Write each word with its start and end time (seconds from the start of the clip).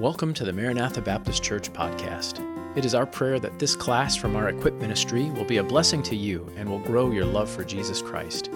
Welcome 0.00 0.32
to 0.32 0.46
the 0.46 0.52
Maranatha 0.54 1.02
Baptist 1.02 1.42
Church 1.42 1.70
podcast. 1.70 2.40
It 2.74 2.86
is 2.86 2.94
our 2.94 3.04
prayer 3.04 3.38
that 3.38 3.58
this 3.58 3.76
class 3.76 4.16
from 4.16 4.34
our 4.34 4.48
Equip 4.48 4.72
ministry 4.76 5.28
will 5.32 5.44
be 5.44 5.58
a 5.58 5.62
blessing 5.62 6.02
to 6.04 6.16
you 6.16 6.50
and 6.56 6.70
will 6.70 6.78
grow 6.78 7.10
your 7.10 7.26
love 7.26 7.50
for 7.50 7.64
Jesus 7.64 8.00
Christ. 8.00 8.48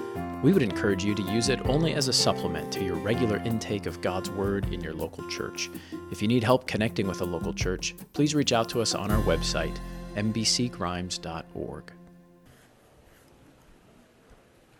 We 0.42 0.54
would 0.54 0.62
encourage 0.62 1.04
you 1.04 1.14
to 1.14 1.22
use 1.24 1.50
it 1.50 1.60
only 1.68 1.92
as 1.92 2.08
a 2.08 2.14
supplement 2.14 2.72
to 2.72 2.82
your 2.82 2.94
regular 2.96 3.36
intake 3.44 3.84
of 3.84 4.00
God's 4.00 4.30
Word 4.30 4.72
in 4.72 4.80
your 4.80 4.94
local 4.94 5.28
church. 5.28 5.68
If 6.10 6.22
you 6.22 6.28
need 6.28 6.42
help 6.42 6.66
connecting 6.66 7.06
with 7.06 7.20
a 7.20 7.26
local 7.26 7.52
church, 7.52 7.94
please 8.14 8.34
reach 8.34 8.54
out 8.54 8.70
to 8.70 8.80
us 8.80 8.94
on 8.94 9.10
our 9.10 9.22
website, 9.24 9.76
mbcgrimes.org. 10.16 11.92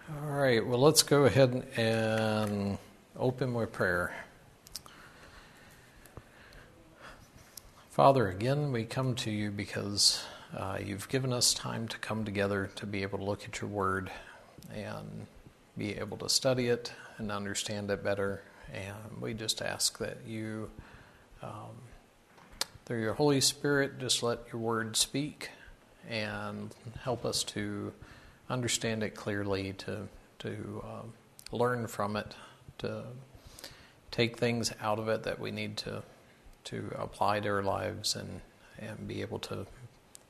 All 0.08 0.30
right, 0.30 0.66
well, 0.66 0.80
let's 0.80 1.02
go 1.02 1.26
ahead 1.26 1.66
and 1.76 2.78
open 3.18 3.52
with 3.52 3.70
prayer. 3.70 4.14
Father, 7.94 8.26
again, 8.26 8.72
we 8.72 8.84
come 8.84 9.14
to 9.14 9.30
you 9.30 9.52
because 9.52 10.24
uh, 10.56 10.78
you've 10.84 11.08
given 11.08 11.32
us 11.32 11.54
time 11.54 11.86
to 11.86 11.96
come 11.98 12.24
together 12.24 12.68
to 12.74 12.86
be 12.86 13.02
able 13.02 13.18
to 13.18 13.24
look 13.24 13.44
at 13.44 13.60
your 13.60 13.70
word 13.70 14.10
and 14.74 15.28
be 15.78 15.94
able 15.94 16.16
to 16.16 16.28
study 16.28 16.66
it 16.66 16.92
and 17.18 17.30
understand 17.30 17.88
it 17.92 18.02
better. 18.02 18.42
And 18.72 19.20
we 19.20 19.32
just 19.32 19.62
ask 19.62 19.96
that 19.98 20.16
you, 20.26 20.72
um, 21.40 21.70
through 22.84 23.00
your 23.00 23.14
Holy 23.14 23.40
Spirit, 23.40 24.00
just 24.00 24.24
let 24.24 24.40
your 24.52 24.60
word 24.60 24.96
speak 24.96 25.50
and 26.10 26.74
help 27.04 27.24
us 27.24 27.44
to 27.44 27.92
understand 28.50 29.04
it 29.04 29.14
clearly, 29.14 29.72
to, 29.72 30.08
to 30.40 30.82
uh, 30.84 31.56
learn 31.56 31.86
from 31.86 32.16
it, 32.16 32.34
to 32.78 33.04
take 34.10 34.36
things 34.36 34.72
out 34.80 34.98
of 34.98 35.08
it 35.08 35.22
that 35.22 35.38
we 35.38 35.52
need 35.52 35.76
to 35.76 36.02
to 36.64 36.92
apply 36.98 37.40
to 37.40 37.48
our 37.48 37.62
lives 37.62 38.16
and, 38.16 38.40
and 38.78 39.06
be 39.06 39.20
able 39.20 39.38
to 39.40 39.66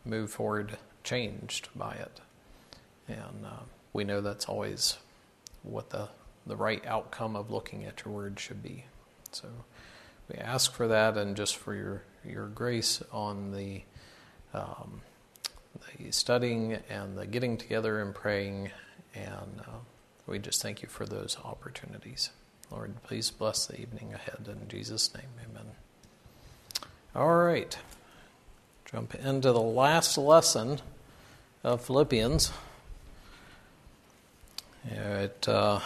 move 0.04 0.30
forward 0.30 0.76
changed 1.02 1.68
by 1.74 1.94
it. 1.94 2.20
And 3.08 3.46
uh, 3.46 3.64
we 3.92 4.04
know 4.04 4.20
that's 4.20 4.46
always 4.46 4.98
what 5.62 5.90
the, 5.90 6.08
the 6.46 6.56
right 6.56 6.84
outcome 6.86 7.36
of 7.36 7.50
looking 7.50 7.84
at 7.84 8.04
your 8.04 8.12
word 8.12 8.38
should 8.40 8.62
be. 8.62 8.84
So 9.32 9.48
we 10.28 10.36
ask 10.36 10.72
for 10.72 10.88
that 10.88 11.16
and 11.16 11.36
just 11.36 11.56
for 11.56 11.74
your, 11.74 12.02
your 12.24 12.46
grace 12.48 13.02
on 13.12 13.52
the, 13.52 13.82
um, 14.52 15.02
the 15.98 16.10
studying 16.10 16.78
and 16.88 17.16
the 17.16 17.26
getting 17.26 17.56
together 17.56 18.00
and 18.00 18.14
praying. 18.14 18.70
And 19.14 19.60
uh, 19.60 19.78
we 20.26 20.38
just 20.38 20.62
thank 20.62 20.82
you 20.82 20.88
for 20.88 21.06
those 21.06 21.36
opportunities. 21.44 22.30
Lord, 22.70 23.02
please 23.02 23.30
bless 23.30 23.66
the 23.66 23.80
evening 23.80 24.14
ahead. 24.14 24.48
In 24.48 24.68
Jesus' 24.68 25.12
name, 25.14 25.28
amen. 25.48 25.83
All 27.16 27.32
right. 27.32 27.78
Jump 28.90 29.14
into 29.14 29.52
the 29.52 29.60
last 29.60 30.18
lesson 30.18 30.80
of 31.62 31.80
Philippians. 31.80 32.50
It 34.90 35.48
uh, 35.48 35.78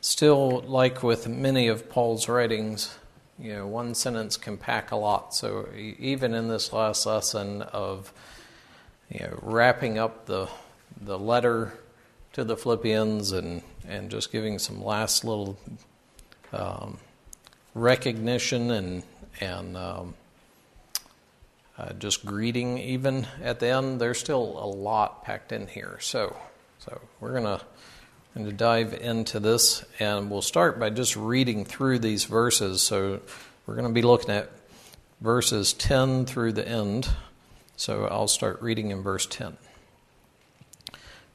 still, 0.00 0.62
like 0.66 1.04
with 1.04 1.28
many 1.28 1.68
of 1.68 1.88
Paul's 1.88 2.28
writings, 2.28 2.98
you 3.38 3.52
know, 3.52 3.68
one 3.68 3.94
sentence 3.94 4.36
can 4.36 4.56
pack 4.56 4.90
a 4.90 4.96
lot. 4.96 5.32
So 5.32 5.68
even 5.76 6.34
in 6.34 6.48
this 6.48 6.72
last 6.72 7.06
lesson 7.06 7.62
of 7.62 8.12
you 9.10 9.20
know, 9.20 9.38
wrapping 9.42 9.96
up 9.96 10.26
the 10.26 10.48
the 11.00 11.16
letter 11.16 11.72
to 12.32 12.42
the 12.42 12.56
Philippians 12.56 13.30
and 13.30 13.62
and 13.88 14.10
just 14.10 14.32
giving 14.32 14.58
some 14.58 14.82
last 14.84 15.24
little 15.24 15.56
um, 16.52 16.98
recognition 17.76 18.72
and 18.72 19.04
and 19.40 19.76
um, 19.76 20.14
uh, 21.78 21.92
just 21.94 22.24
greeting 22.24 22.78
even 22.78 23.26
at 23.42 23.60
the 23.60 23.68
end. 23.68 24.00
There's 24.00 24.18
still 24.18 24.58
a 24.62 24.66
lot 24.66 25.24
packed 25.24 25.52
in 25.52 25.66
here. 25.66 25.98
So, 26.00 26.36
so 26.78 27.00
we're 27.20 27.34
gonna 27.34 27.60
going 28.34 28.46
to 28.46 28.52
dive 28.52 28.94
into 28.94 29.40
this, 29.40 29.84
and 29.98 30.30
we'll 30.30 30.40
start 30.40 30.80
by 30.80 30.88
just 30.88 31.16
reading 31.16 31.64
through 31.66 31.98
these 31.98 32.24
verses. 32.24 32.80
So 32.80 33.20
we're 33.66 33.74
going 33.74 33.86
to 33.86 33.92
be 33.92 34.02
looking 34.02 34.30
at 34.30 34.50
verses 35.20 35.74
10 35.74 36.24
through 36.24 36.52
the 36.52 36.66
end. 36.66 37.10
So 37.76 38.06
I'll 38.06 38.28
start 38.28 38.62
reading 38.62 38.90
in 38.90 39.02
verse 39.02 39.26
10. 39.26 39.58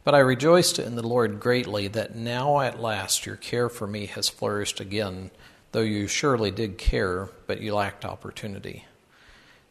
But 0.03 0.15
I 0.15 0.19
rejoiced 0.19 0.79
in 0.79 0.95
the 0.95 1.05
Lord 1.05 1.39
greatly 1.39 1.87
that 1.89 2.15
now 2.15 2.61
at 2.61 2.79
last 2.79 3.25
your 3.25 3.35
care 3.35 3.69
for 3.69 3.85
me 3.85 4.07
has 4.07 4.29
flourished 4.29 4.79
again 4.79 5.29
though 5.71 5.81
you 5.81 6.07
surely 6.07 6.51
did 6.51 6.77
care, 6.77 7.29
but 7.45 7.61
you 7.61 7.73
lacked 7.75 8.05
opportunity. 8.05 8.85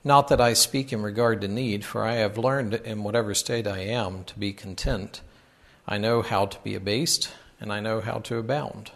Not 0.05 0.29
that 0.29 0.41
I 0.41 0.53
speak 0.53 0.93
in 0.93 1.03
regard 1.03 1.41
to 1.41 1.49
need, 1.49 1.85
for 1.85 2.05
I 2.05 2.15
have 2.15 2.39
learned 2.39 2.75
in 2.75 3.03
whatever 3.03 3.35
state 3.35 3.67
I 3.67 3.79
am 3.79 4.25
to 4.25 4.39
be 4.39 4.53
content. 4.53 5.21
I 5.87 5.99
know 5.99 6.23
how 6.23 6.47
to 6.47 6.59
be 6.63 6.75
abased, 6.75 7.31
and 7.61 7.73
I 7.73 7.81
know 7.81 8.01
how 8.01 8.19
to 8.21 8.39
abound. 8.39 8.93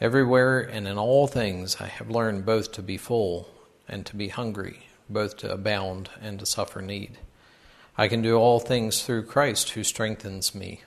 Everywhere 0.00 0.60
and 0.60 0.86
in 0.86 0.96
all 0.96 1.26
things 1.26 1.80
I 1.80 1.86
have 1.86 2.08
learned 2.08 2.46
both 2.46 2.70
to 2.72 2.82
be 2.82 2.96
full 2.96 3.48
and 3.88 4.06
to 4.06 4.14
be 4.14 4.28
hungry, 4.28 4.86
both 5.08 5.36
to 5.38 5.52
abound 5.52 6.08
and 6.20 6.38
to 6.38 6.46
suffer 6.46 6.80
need. 6.80 7.18
I 7.96 8.06
can 8.06 8.22
do 8.22 8.36
all 8.36 8.60
things 8.60 9.02
through 9.02 9.24
Christ 9.24 9.70
who 9.70 9.82
strengthens 9.82 10.54
me. 10.54 10.82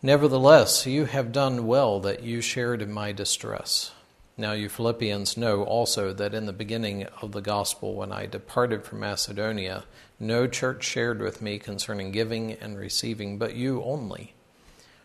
Nevertheless, 0.00 0.86
you 0.86 1.06
have 1.06 1.32
done 1.32 1.66
well 1.66 1.98
that 2.00 2.22
you 2.22 2.40
shared 2.40 2.82
in 2.82 2.92
my 2.92 3.10
distress. 3.10 3.90
Now, 4.36 4.52
you 4.52 4.68
Philippians 4.68 5.36
know 5.36 5.64
also 5.64 6.12
that 6.12 6.34
in 6.34 6.46
the 6.46 6.52
beginning 6.52 7.08
of 7.20 7.32
the 7.32 7.40
gospel, 7.40 7.96
when 7.96 8.12
I 8.12 8.26
departed 8.26 8.84
from 8.84 9.00
Macedonia, 9.00 9.86
no 10.20 10.46
church 10.46 10.84
shared 10.84 11.20
with 11.20 11.42
me 11.42 11.58
concerning 11.58 12.12
giving 12.12 12.52
and 12.52 12.78
receiving, 12.78 13.38
but 13.38 13.56
you 13.56 13.82
only. 13.82 14.34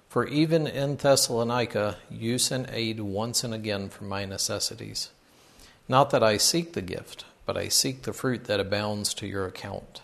For 0.08 0.28
even 0.28 0.68
in 0.68 0.98
Thessalonica, 0.98 1.98
you 2.12 2.38
sent 2.38 2.70
aid 2.72 3.00
once 3.00 3.44
and 3.44 3.52
again 3.52 3.90
for 3.90 4.04
my 4.04 4.26
necessities. 4.26 5.10
Not 5.88 6.12
that 6.12 6.22
I 6.22 6.38
seek 6.38 6.74
the 6.74 6.84
gift, 6.84 7.26
but 7.48 7.58
I 7.58 7.68
seek 7.68 8.04
the 8.04 8.14
fruit 8.14 8.44
that 8.44 8.60
abounds 8.60 9.16
to 9.16 9.26
your 9.26 9.48
account. 9.48 10.02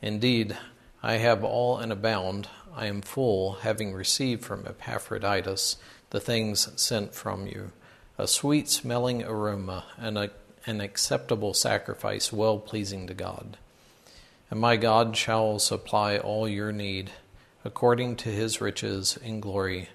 Indeed, 0.00 0.56
I 1.02 1.14
have 1.14 1.42
all 1.42 1.78
and 1.78 1.90
abound. 1.90 2.48
I 2.74 2.86
am 2.86 3.02
full, 3.02 3.52
having 3.62 3.92
received 3.92 4.44
from 4.44 4.66
Epaphroditus 4.66 5.76
the 6.10 6.20
things 6.20 6.68
sent 6.80 7.14
from 7.14 7.46
you, 7.46 7.72
a 8.18 8.26
sweet 8.26 8.68
smelling 8.68 9.22
aroma 9.22 9.84
and 9.98 10.16
a, 10.16 10.30
an 10.66 10.80
acceptable 10.80 11.54
sacrifice, 11.54 12.32
well 12.32 12.58
pleasing 12.58 13.06
to 13.06 13.14
God. 13.14 13.56
And 14.50 14.60
my 14.60 14.76
God 14.76 15.16
shall 15.16 15.58
supply 15.58 16.18
all 16.18 16.48
your 16.48 16.72
need 16.72 17.10
according 17.64 18.16
to 18.16 18.28
his 18.28 18.60
riches 18.60 19.18
in 19.22 19.40
glory 19.40 19.88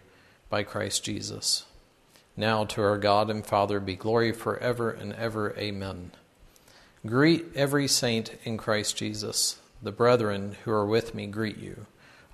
by 0.50 0.64
Christ 0.64 1.04
Jesus. 1.04 1.66
Now 2.36 2.66
to 2.66 2.82
our 2.82 2.98
God 2.98 3.30
and 3.30 3.46
Father 3.46 3.80
be 3.80 3.96
glory 3.96 4.32
forever 4.32 4.92
and 4.92 5.14
ever. 5.14 5.56
Amen. 5.58 6.12
Greet 7.06 7.46
every 7.56 7.88
saint 7.88 8.36
in 8.44 8.58
Christ 8.58 8.98
Jesus. 8.98 9.60
The 9.82 9.92
brethren 9.92 10.56
who 10.64 10.72
are 10.72 10.86
with 10.86 11.14
me 11.14 11.28
greet 11.28 11.58
you. 11.58 11.86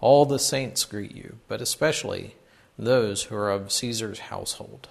All 0.03 0.25
the 0.25 0.37
saints 0.37 0.83
greet 0.83 1.15
you, 1.15 1.37
but 1.47 1.61
especially 1.61 2.35
those 2.77 3.23
who 3.23 3.37
are 3.37 3.49
of 3.49 3.71
Caesar's 3.71 4.19
household. 4.19 4.89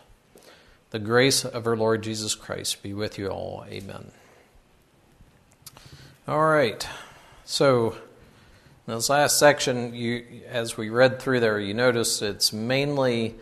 The 0.88 0.98
grace 0.98 1.44
of 1.44 1.66
our 1.66 1.76
Lord 1.76 2.02
Jesus 2.02 2.34
Christ 2.34 2.82
be 2.82 2.94
with 2.94 3.18
you 3.18 3.28
all. 3.28 3.66
Amen. 3.68 4.10
All 6.26 6.46
right. 6.46 6.88
So, 7.44 7.90
in 8.86 8.94
this 8.94 9.10
last 9.10 9.38
section, 9.38 9.94
you, 9.94 10.24
as 10.48 10.78
we 10.78 10.88
read 10.88 11.20
through 11.20 11.40
there, 11.40 11.60
you 11.60 11.74
notice 11.74 12.22
it's 12.22 12.50
mainly 12.50 13.34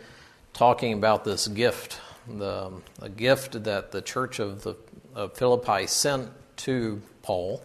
talking 0.51 0.91
about 0.91 1.23
this 1.23 1.47
gift, 1.47 2.01
the, 2.27 2.81
gift 3.15 3.63
that 3.63 3.93
the 3.93 4.01
church 4.01 4.39
of, 4.39 4.63
the, 4.63 4.75
of 5.15 5.37
Philippi 5.37 5.87
sent 5.87 6.31
to 6.57 7.01
Paul. 7.21 7.63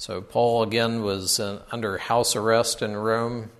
So, 0.00 0.22
Paul 0.22 0.62
again 0.62 1.02
was 1.02 1.38
uh, 1.38 1.60
under 1.70 1.98
house 1.98 2.34
arrest 2.34 2.80
in 2.80 2.96
Rome, 2.96 3.50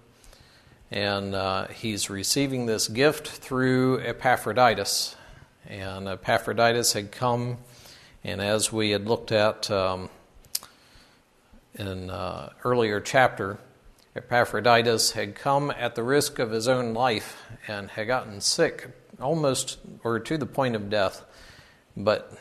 and 0.90 1.34
uh, 1.34 1.66
he's 1.66 2.08
receiving 2.08 2.64
this 2.64 2.88
gift 2.88 3.28
through 3.28 4.00
Epaphroditus. 4.00 5.16
And 5.69 6.08
Epaphroditus 6.08 6.94
had 6.94 7.12
come, 7.12 7.58
and 8.25 8.40
as 8.40 8.72
we 8.72 8.88
had 8.92 9.06
looked 9.06 9.32
at 9.32 9.70
um, 9.70 10.08
in 11.75 12.08
uh, 12.08 12.54
earlier 12.64 13.02
chapter, 13.02 13.58
Epaphroditus 14.16 15.10
had 15.10 15.34
come 15.34 15.70
at 15.70 15.94
the 15.94 16.02
risk 16.02 16.38
of 16.38 16.52
his 16.52 16.66
own 16.66 16.94
life 16.94 17.36
and 17.69 17.90
had 17.90 18.06
gotten 18.06 18.40
sick 18.40 18.88
almost 19.20 19.76
or 20.02 20.19
to 20.19 20.38
the 20.38 20.46
point 20.46 20.75
of 20.75 20.88
death, 20.88 21.22
but 21.98 22.32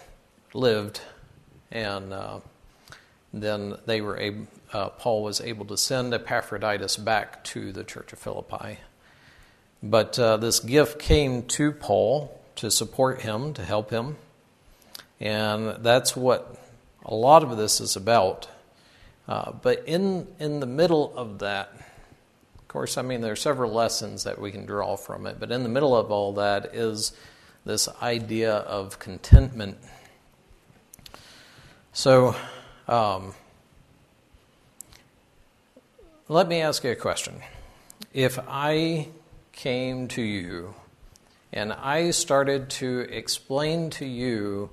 lived 0.53 1.01
and 1.69 2.13
uh, 2.13 2.39
then 3.33 3.75
they 3.85 4.01
were 4.01 4.17
able, 4.17 4.47
uh, 4.73 4.89
Paul 4.89 5.23
was 5.23 5.41
able 5.41 5.65
to 5.65 5.77
send 5.77 6.13
Epaphroditus 6.13 6.97
back 6.97 7.43
to 7.45 7.71
the 7.71 7.83
church 7.83 8.13
of 8.13 8.19
Philippi. 8.19 8.79
But 9.81 10.19
uh, 10.19 10.37
this 10.37 10.59
gift 10.59 10.99
came 10.99 11.43
to 11.43 11.71
Paul 11.71 12.39
to 12.57 12.69
support 12.69 13.21
him, 13.21 13.53
to 13.53 13.63
help 13.63 13.91
him. 13.91 14.17
And 15.19 15.83
that's 15.83 16.15
what 16.15 16.57
a 17.05 17.13
lot 17.13 17.43
of 17.43 17.57
this 17.57 17.79
is 17.79 17.95
about. 17.95 18.47
Uh, 19.27 19.51
but 19.51 19.83
in, 19.87 20.27
in 20.39 20.59
the 20.59 20.65
middle 20.65 21.13
of 21.15 21.39
that, 21.39 21.71
of 22.57 22.67
course, 22.67 22.97
I 22.97 23.03
mean, 23.03 23.21
there 23.21 23.31
are 23.31 23.37
several 23.37 23.71
lessons 23.71 24.23
that 24.25 24.39
we 24.39 24.51
can 24.51 24.65
draw 24.65 24.95
from 24.95 25.25
it, 25.27 25.39
but 25.39 25.51
in 25.51 25.63
the 25.63 25.69
middle 25.69 25.95
of 25.95 26.11
all 26.11 26.33
that 26.33 26.75
is 26.75 27.13
this 27.65 27.87
idea 28.01 28.53
of 28.53 28.99
contentment. 28.99 29.77
So, 31.93 32.35
um, 32.89 33.33
let 36.27 36.47
me 36.47 36.61
ask 36.61 36.83
you 36.83 36.91
a 36.91 36.95
question. 36.95 37.41
If 38.13 38.39
I 38.47 39.09
came 39.51 40.07
to 40.09 40.21
you 40.21 40.73
and 41.53 41.71
I 41.71 42.11
started 42.11 42.69
to 42.71 43.01
explain 43.01 43.89
to 43.91 44.05
you 44.05 44.71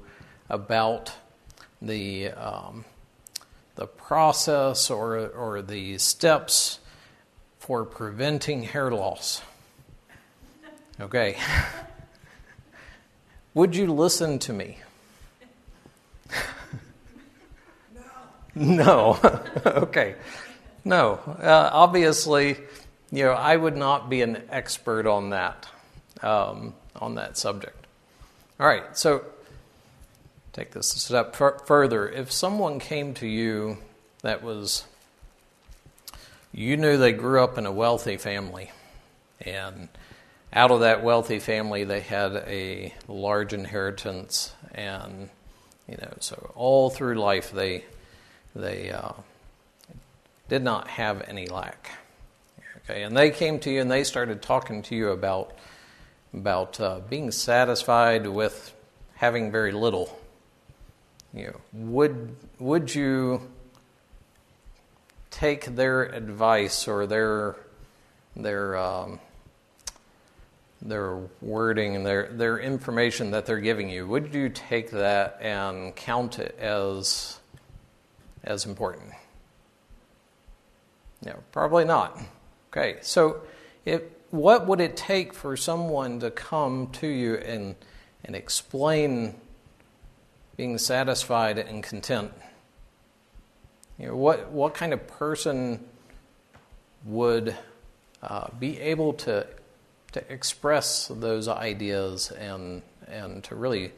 about 0.49 1.13
the 1.83 2.29
um, 2.29 2.85
the 3.75 3.87
process 3.87 4.91
or 4.91 5.29
or 5.29 5.61
the 5.61 5.99
steps 5.99 6.79
for 7.59 7.85
preventing 7.85 8.63
hair 8.63 8.91
loss. 8.91 9.43
Okay. 11.01 11.37
Would 13.55 13.75
you 13.75 13.93
listen 13.93 14.39
to 14.41 14.53
me? 14.53 14.79
no. 18.61 19.19
okay. 19.67 20.15
No. 20.83 21.21
Uh, 21.43 21.69
obviously, 21.71 22.57
you 23.13 23.25
know, 23.25 23.33
I 23.33 23.55
would 23.55 23.77
not 23.77 24.09
be 24.09 24.23
an 24.23 24.43
expert 24.49 25.07
on 25.07 25.31
that, 25.31 25.69
um, 26.23 26.73
on 26.97 27.17
that 27.17 27.37
subject. 27.37 27.87
All 28.59 28.67
right. 28.67 28.97
So, 28.97 29.25
take 30.55 30.71
this 30.71 30.95
a 30.97 30.99
step 30.99 31.37
f- 31.39 31.67
further. 31.67 32.09
If 32.09 32.33
someone 32.33 32.79
came 32.79 33.13
to 33.15 33.27
you 33.27 33.77
that 34.23 34.43
was, 34.43 34.87
you 36.51 36.79
knew 36.79 36.97
they 36.97 37.13
grew 37.13 37.45
up 37.45 37.59
in 37.59 37.67
a 37.67 37.73
wealthy 37.73 38.17
family, 38.17 38.71
and 39.43 39.91
out 40.51 40.71
of 40.71 40.81
that 40.81 41.05
wealthy 41.05 41.41
family, 41.41 41.85
they 41.85 42.01
had 42.01 42.33
a 42.33 42.95
large 43.07 43.53
inheritance, 43.53 44.55
and 44.73 45.29
you 45.87 45.99
know, 45.99 46.15
so 46.21 46.53
all 46.55 46.89
through 46.89 47.17
life 47.17 47.53
they 47.53 47.85
they 48.57 48.91
uh, 48.91 49.13
did 50.49 50.63
not 50.63 50.89
have 50.89 51.23
any 51.29 51.47
lack. 51.47 51.91
Okay, 52.79 53.03
and 53.03 53.17
they 53.17 53.31
came 53.31 53.59
to 53.61 53.71
you 53.71 53.81
and 53.81 53.91
they 53.91 54.05
started 54.05 54.43
talking 54.43 54.83
to 54.83 54.95
you 54.95 55.11
about 55.11 55.53
about 56.33 56.79
uh, 56.81 57.01
being 57.09 57.31
satisfied 57.31 58.27
with 58.27 58.75
having 59.15 59.51
very 59.51 59.73
little. 59.73 60.19
You 61.33 61.47
know, 61.47 61.61
would 61.73 62.37
would 62.59 62.95
you 62.95 63.43
take 65.31 65.77
their 65.77 66.05
advice 66.05 66.87
or 66.87 67.07
their 67.07 67.57
their 68.37 68.77
um, 68.77 69.21
their 70.83 71.19
wording 71.41 71.97
and 71.97 72.07
their, 72.07 72.29
their 72.29 72.59
information 72.59 73.31
that 73.33 73.47
they're 73.47 73.61
giving 73.61 73.89
you, 73.89 74.07
would 74.07 74.35
you 74.35 74.49
take 74.49 74.91
that 74.91 75.39
and 75.41 75.95
count 75.97 76.39
it 76.39 76.57
as, 76.59 77.39
as 78.47 78.65
important? 78.65 79.13
No, 81.25 81.43
probably 81.53 81.85
not. 81.85 82.19
Okay, 82.71 82.99
so 83.03 83.43
if, 83.85 84.03
what 84.31 84.67
would 84.67 84.81
it 84.81 84.97
take 84.97 85.33
for 85.33 85.57
someone 85.57 86.21
to 86.21 86.31
come 86.31 86.89
to 86.93 87.07
you 87.07 87.37
and, 87.37 87.75
and 88.25 88.37
explain 88.37 89.35
being 90.57 90.79
satisfied 90.79 91.59
and 91.59 91.83
content? 91.83 92.33
You 93.99 94.09
know, 94.09 94.17
what, 94.17 94.51
what 94.51 94.75
kind 94.75 94.93
of 94.93 95.07
person 95.07 95.85
would 97.05 97.57
uh, 98.23 98.49
be 98.59 98.79
able 98.81 99.15
to 99.15 99.47
to 100.17 100.33
express 100.33 101.09
those 101.09 101.47
ideas 101.47 102.31
and, 102.31 102.81
and 103.07 103.45
to 103.45 103.55
really 103.55 103.93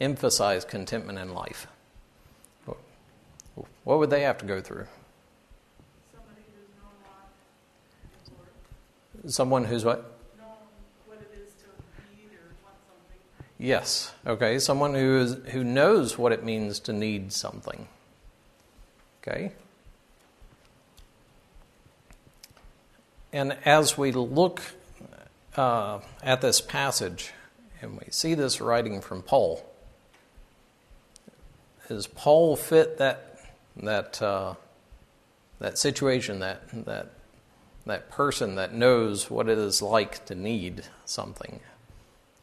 emphasize 0.00 0.66
contentment 0.66 1.18
in 1.18 1.32
life? 1.32 1.66
What 3.84 3.98
would 3.98 4.10
they 4.10 4.22
have 4.22 4.38
to 4.38 4.46
go 4.46 4.60
through? 4.60 4.86
Someone 9.26 9.64
who's 9.64 9.84
what? 9.84 10.18
Yes. 13.58 14.12
Okay. 14.26 14.58
Someone 14.58 14.94
who 14.94 15.18
is 15.18 15.36
who 15.52 15.62
knows 15.62 16.18
what 16.18 16.32
it 16.32 16.42
means 16.42 16.80
to 16.80 16.92
need 16.92 17.32
something. 17.32 17.86
Okay. 19.22 19.52
And 23.32 23.56
as 23.64 23.96
we 23.96 24.10
look 24.10 24.60
uh, 25.56 26.00
at 26.22 26.40
this 26.40 26.60
passage, 26.60 27.32
and 27.80 27.92
we 27.92 28.06
see 28.10 28.34
this 28.34 28.60
writing 28.60 29.00
from 29.00 29.22
Paul. 29.22 29.64
Does 31.88 32.06
Paul 32.06 32.56
fit 32.56 32.98
that 32.98 33.31
that 33.76 34.20
uh, 34.20 34.54
that 35.58 35.78
situation, 35.78 36.40
that 36.40 36.62
that 36.84 37.12
that 37.86 38.10
person 38.10 38.54
that 38.54 38.74
knows 38.74 39.30
what 39.30 39.48
it 39.48 39.58
is 39.58 39.82
like 39.82 40.24
to 40.26 40.34
need 40.34 40.84
something? 41.04 41.60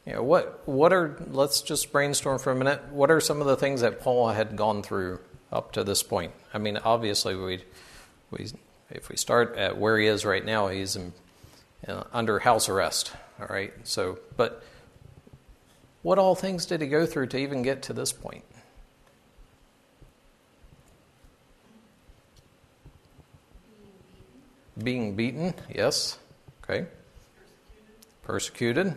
You 0.06 0.14
know, 0.14 0.22
what 0.22 0.66
what 0.66 0.92
are 0.92 1.16
let's 1.30 1.60
just 1.62 1.92
brainstorm 1.92 2.38
for 2.38 2.50
a 2.52 2.56
minute. 2.56 2.82
What 2.90 3.10
are 3.10 3.20
some 3.20 3.40
of 3.40 3.46
the 3.46 3.56
things 3.56 3.80
that 3.80 4.00
Paul 4.00 4.30
had 4.30 4.56
gone 4.56 4.82
through 4.82 5.20
up 5.52 5.72
to 5.72 5.84
this 5.84 6.02
point? 6.02 6.32
I 6.52 6.58
mean, 6.58 6.78
obviously 6.78 7.36
we 7.36 7.64
we 8.30 8.48
if 8.90 9.08
we 9.08 9.16
start 9.16 9.56
at 9.56 9.78
where 9.78 9.98
he 9.98 10.06
is 10.06 10.24
right 10.24 10.44
now, 10.44 10.68
he's 10.68 10.96
in 10.96 11.12
uh, 11.86 12.04
under 12.12 12.40
house 12.40 12.68
arrest. 12.68 13.12
All 13.40 13.46
right. 13.46 13.72
So, 13.84 14.18
but 14.36 14.62
what 16.02 16.18
all 16.18 16.34
things 16.34 16.66
did 16.66 16.80
he 16.80 16.88
go 16.88 17.06
through 17.06 17.28
to 17.28 17.38
even 17.38 17.62
get 17.62 17.82
to 17.82 17.92
this 17.92 18.12
point? 18.12 18.44
Being 24.82 25.14
beaten, 25.14 25.54
yes. 25.74 26.18
Okay. 26.64 26.86
Persecuted. 28.22 28.94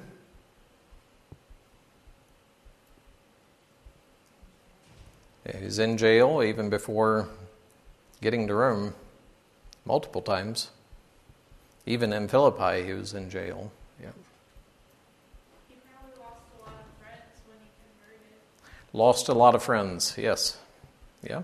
He's 5.59 5.79
in 5.79 5.97
jail 5.97 6.41
even 6.41 6.69
before 6.69 7.27
getting 8.21 8.47
to 8.47 8.55
Rome 8.55 8.93
multiple 9.85 10.21
times. 10.21 10.69
Even 11.85 12.13
in 12.13 12.29
Philippi, 12.29 12.85
he 12.85 12.93
was 12.93 13.13
in 13.13 13.29
jail. 13.29 13.69
Yeah. 14.01 14.07
He 15.67 15.75
probably 15.91 16.17
lost 16.21 16.39
a 16.57 16.61
lot 16.61 16.75
of 16.79 17.03
friends 17.03 17.41
when 17.45 17.57
he 17.59 17.69
converted. 17.83 18.39
Lost 18.93 19.27
a 19.27 19.33
lot 19.33 19.53
of 19.53 19.61
friends, 19.61 20.15
yes. 20.17 20.57
Yeah. 21.21 21.41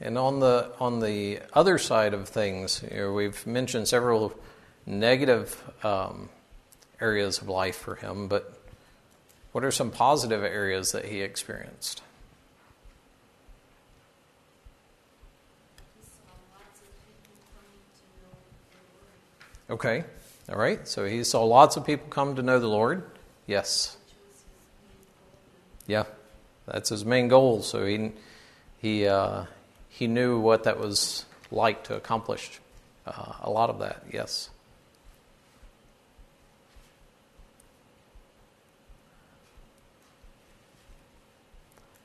And 0.00 0.16
on 0.16 0.40
the 0.40 0.72
on 0.80 1.00
the 1.00 1.40
other 1.52 1.76
side 1.76 2.14
of 2.14 2.28
things, 2.28 2.82
you 2.90 2.96
know, 2.96 3.12
we've 3.12 3.46
mentioned 3.46 3.86
several 3.86 4.32
negative 4.86 5.62
um, 5.84 6.30
areas 7.00 7.38
of 7.38 7.48
life 7.48 7.76
for 7.76 7.96
him, 7.96 8.26
but 8.26 8.58
what 9.52 9.62
are 9.64 9.70
some 9.70 9.90
positive 9.90 10.42
areas 10.42 10.92
that 10.92 11.06
he 11.06 11.20
experienced? 11.20 12.02
Okay, 19.68 20.04
all 20.48 20.58
right. 20.58 20.86
So 20.88 21.04
he 21.04 21.22
saw 21.22 21.44
lots 21.44 21.76
of 21.76 21.84
people 21.84 22.08
come 22.08 22.34
to 22.36 22.42
know 22.42 22.58
the 22.58 22.66
Lord. 22.68 23.04
Yes. 23.46 23.96
Yeah, 25.86 26.04
that's 26.66 26.88
his 26.88 27.04
main 27.04 27.28
goal. 27.28 27.62
So 27.62 27.84
he 27.84 28.12
he 28.78 29.06
uh, 29.06 29.44
he 30.00 30.06
knew 30.06 30.40
what 30.40 30.64
that 30.64 30.80
was 30.80 31.26
like 31.50 31.84
to 31.84 31.94
accomplish 31.94 32.58
uh, 33.06 33.34
a 33.42 33.50
lot 33.50 33.68
of 33.68 33.80
that. 33.80 34.02
Yes. 34.10 34.48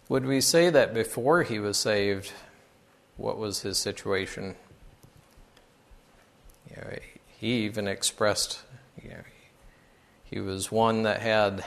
Would 0.10 0.26
we 0.26 0.42
say 0.42 0.70
that 0.70 0.94
before 0.94 1.44
he 1.44 1.58
was 1.58 1.78
saved, 1.78 2.34
what 3.16 3.38
was 3.38 3.62
his 3.62 3.78
situation? 3.78 4.58
You 6.70 6.76
know, 6.82 6.98
he 7.40 7.64
even 7.64 7.88
expressed, 7.88 8.60
you 9.02 9.12
know, 9.12 9.24
he 10.26 10.42
was 10.42 10.70
one 10.70 11.04
that 11.04 11.22
had 11.22 11.64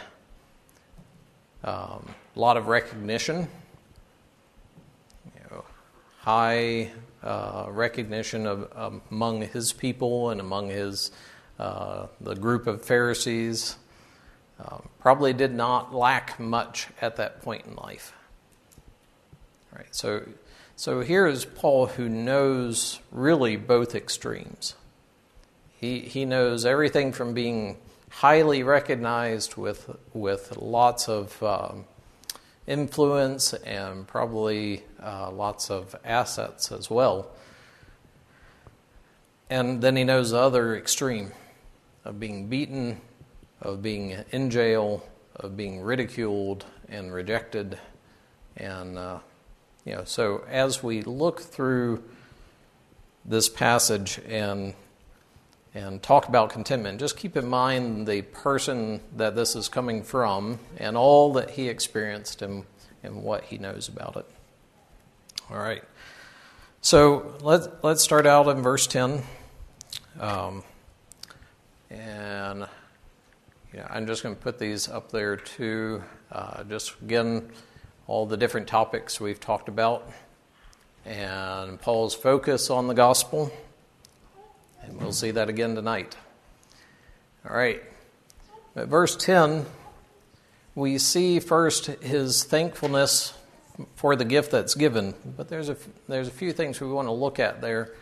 um, 1.64 2.06
a 2.36 2.38
lot 2.38 2.58
of 2.58 2.66
recognition, 2.66 3.48
high 6.18 6.90
uh, 7.22 7.66
recognition 7.68 8.46
of 8.46 9.00
among 9.10 9.42
his 9.42 9.72
people 9.72 10.30
and 10.30 10.40
among 10.40 10.68
his 10.68 11.10
uh, 11.58 12.06
the 12.20 12.34
group 12.34 12.66
of 12.66 12.82
Pharisees. 12.82 13.76
Um, 14.60 14.88
probably 14.98 15.32
did 15.32 15.54
not 15.54 15.94
lack 15.94 16.40
much 16.40 16.88
at 17.00 17.16
that 17.16 17.42
point 17.42 17.64
in 17.66 17.76
life. 17.76 18.12
All 19.72 19.78
right, 19.78 19.94
so 19.94 20.22
so 20.74 21.00
here 21.00 21.26
is 21.26 21.44
Paul 21.44 21.86
who 21.86 22.08
knows 22.08 23.00
really 23.10 23.56
both 23.56 23.94
extremes. 23.94 24.74
He 25.76 26.00
he 26.00 26.24
knows 26.24 26.64
everything 26.64 27.12
from 27.12 27.34
being 27.34 27.76
highly 28.10 28.62
recognized 28.62 29.56
with 29.56 29.96
with 30.12 30.56
lots 30.56 31.08
of 31.08 31.40
um, 31.42 31.84
influence 32.68 33.54
and 33.54 34.06
probably 34.06 34.84
uh, 35.02 35.30
lots 35.30 35.70
of 35.70 35.96
assets 36.04 36.70
as 36.70 36.90
well. 36.90 37.26
And 39.50 39.80
then 39.80 39.96
he 39.96 40.04
knows 40.04 40.30
the 40.30 40.38
other 40.38 40.76
extreme 40.76 41.32
of 42.04 42.20
being 42.20 42.48
beaten, 42.48 43.00
of 43.62 43.82
being 43.82 44.22
in 44.30 44.50
jail, 44.50 45.02
of 45.34 45.56
being 45.56 45.80
ridiculed 45.80 46.66
and 46.88 47.12
rejected. 47.12 47.78
And, 48.56 48.98
uh, 48.98 49.20
you 49.86 49.94
know, 49.94 50.04
so 50.04 50.44
as 50.48 50.82
we 50.82 51.00
look 51.02 51.40
through 51.40 52.04
this 53.24 53.48
passage 53.48 54.20
and 54.26 54.74
and 55.74 56.02
talk 56.02 56.28
about 56.28 56.50
contentment, 56.50 56.98
just 56.98 57.16
keep 57.16 57.36
in 57.36 57.46
mind 57.46 58.06
the 58.06 58.22
person 58.22 59.00
that 59.16 59.36
this 59.36 59.54
is 59.54 59.68
coming 59.68 60.02
from 60.02 60.58
and 60.78 60.96
all 60.96 61.32
that 61.34 61.50
he 61.50 61.68
experienced 61.68 62.42
and, 62.42 62.64
and 63.02 63.22
what 63.22 63.44
he 63.44 63.58
knows 63.58 63.88
about 63.88 64.16
it. 64.16 64.26
All 65.50 65.58
right. 65.58 65.84
So 66.80 67.36
let's, 67.42 67.68
let's 67.82 68.02
start 68.02 68.26
out 68.26 68.48
in 68.48 68.62
verse 68.62 68.86
10. 68.86 69.22
Um, 70.20 70.62
and 71.90 72.66
yeah, 73.72 73.86
I'm 73.90 74.06
just 74.06 74.22
going 74.22 74.34
to 74.34 74.40
put 74.40 74.58
these 74.58 74.88
up 74.88 75.12
there 75.12 75.36
too. 75.36 76.02
Uh, 76.32 76.64
just 76.64 76.94
again, 77.02 77.50
all 78.06 78.26
the 78.26 78.36
different 78.36 78.66
topics 78.66 79.20
we've 79.20 79.40
talked 79.40 79.68
about, 79.68 80.10
and 81.04 81.80
Paul's 81.80 82.14
focus 82.14 82.70
on 82.70 82.86
the 82.88 82.94
gospel 82.94 83.52
and 84.88 85.00
we'll 85.00 85.12
see 85.12 85.30
that 85.32 85.48
again 85.48 85.74
tonight. 85.74 86.16
All 87.48 87.56
right. 87.56 87.82
At 88.74 88.88
verse 88.88 89.16
10, 89.16 89.66
we 90.74 90.98
see 90.98 91.40
first 91.40 91.86
his 91.86 92.44
thankfulness 92.44 93.34
for 93.94 94.16
the 94.16 94.24
gift 94.24 94.50
that's 94.50 94.74
given. 94.74 95.14
But 95.36 95.48
there's 95.48 95.68
a, 95.68 95.76
there's 96.08 96.28
a 96.28 96.32
few 96.32 96.52
things 96.52 96.80
we 96.80 96.88
want 96.88 97.08
to 97.08 97.12
look 97.12 97.38
at 97.38 97.60
there. 97.60 97.94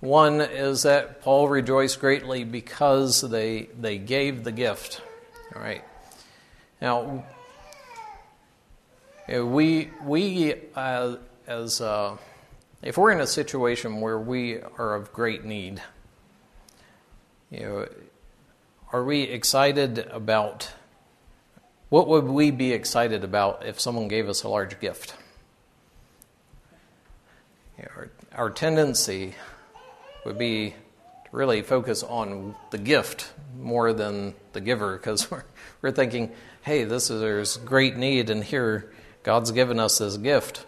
One 0.00 0.40
is 0.40 0.82
that 0.82 1.22
Paul 1.22 1.48
rejoiced 1.48 2.00
greatly 2.00 2.44
because 2.44 3.20
they, 3.22 3.68
they 3.80 3.98
gave 3.98 4.44
the 4.44 4.52
gift. 4.52 5.00
All 5.54 5.62
right. 5.62 5.82
Now, 6.80 7.24
we, 9.28 9.90
we 10.02 10.54
uh, 10.74 11.16
as 11.46 11.80
uh, 11.80 12.16
if 12.82 12.98
we're 12.98 13.12
in 13.12 13.20
a 13.20 13.26
situation 13.26 14.00
where 14.00 14.18
we 14.18 14.60
are 14.78 14.94
of 14.94 15.12
great 15.12 15.44
need, 15.44 15.82
you 17.54 17.60
know, 17.60 17.88
are 18.92 19.04
we 19.04 19.22
excited 19.22 19.98
about 20.10 20.72
what 21.88 22.08
would 22.08 22.24
we 22.24 22.50
be 22.50 22.72
excited 22.72 23.22
about 23.22 23.64
if 23.64 23.80
someone 23.80 24.08
gave 24.08 24.28
us 24.28 24.42
a 24.42 24.48
large 24.48 24.80
gift? 24.80 25.14
You 27.78 27.84
know, 27.84 27.90
our, 27.96 28.10
our 28.34 28.50
tendency 28.50 29.34
would 30.24 30.36
be 30.36 30.70
to 30.70 31.30
really 31.30 31.62
focus 31.62 32.02
on 32.02 32.56
the 32.70 32.78
gift 32.78 33.32
more 33.60 33.92
than 33.92 34.34
the 34.52 34.60
giver 34.60 34.96
because 34.96 35.30
we're, 35.30 35.44
we're 35.80 35.92
thinking, 35.92 36.32
hey, 36.62 36.82
this 36.82 37.08
is 37.08 37.20
there's 37.20 37.56
great 37.58 37.96
need, 37.96 38.30
and 38.30 38.42
here 38.42 38.92
God's 39.22 39.52
given 39.52 39.78
us 39.78 39.98
this 39.98 40.16
gift. 40.16 40.66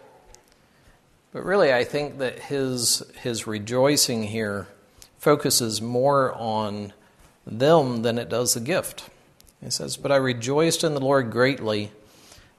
But 1.33 1.43
really, 1.43 1.73
I 1.73 1.83
think 1.83 2.19
that 2.19 2.39
his, 2.39 3.03
his 3.21 3.45
rejoicing 3.45 4.23
here 4.23 4.67
focuses 5.27 5.81
more 5.81 6.33
on 6.35 6.93
them 7.45 8.01
than 8.01 8.17
it 8.17 8.29
does 8.29 8.53
the 8.53 8.61
gift. 8.61 9.09
He 9.61 9.69
says, 9.69 9.97
But 9.97 10.09
I 10.09 10.15
rejoiced 10.15 10.85
in 10.85 10.93
the 10.93 11.01
Lord 11.01 11.31
greatly 11.31 11.91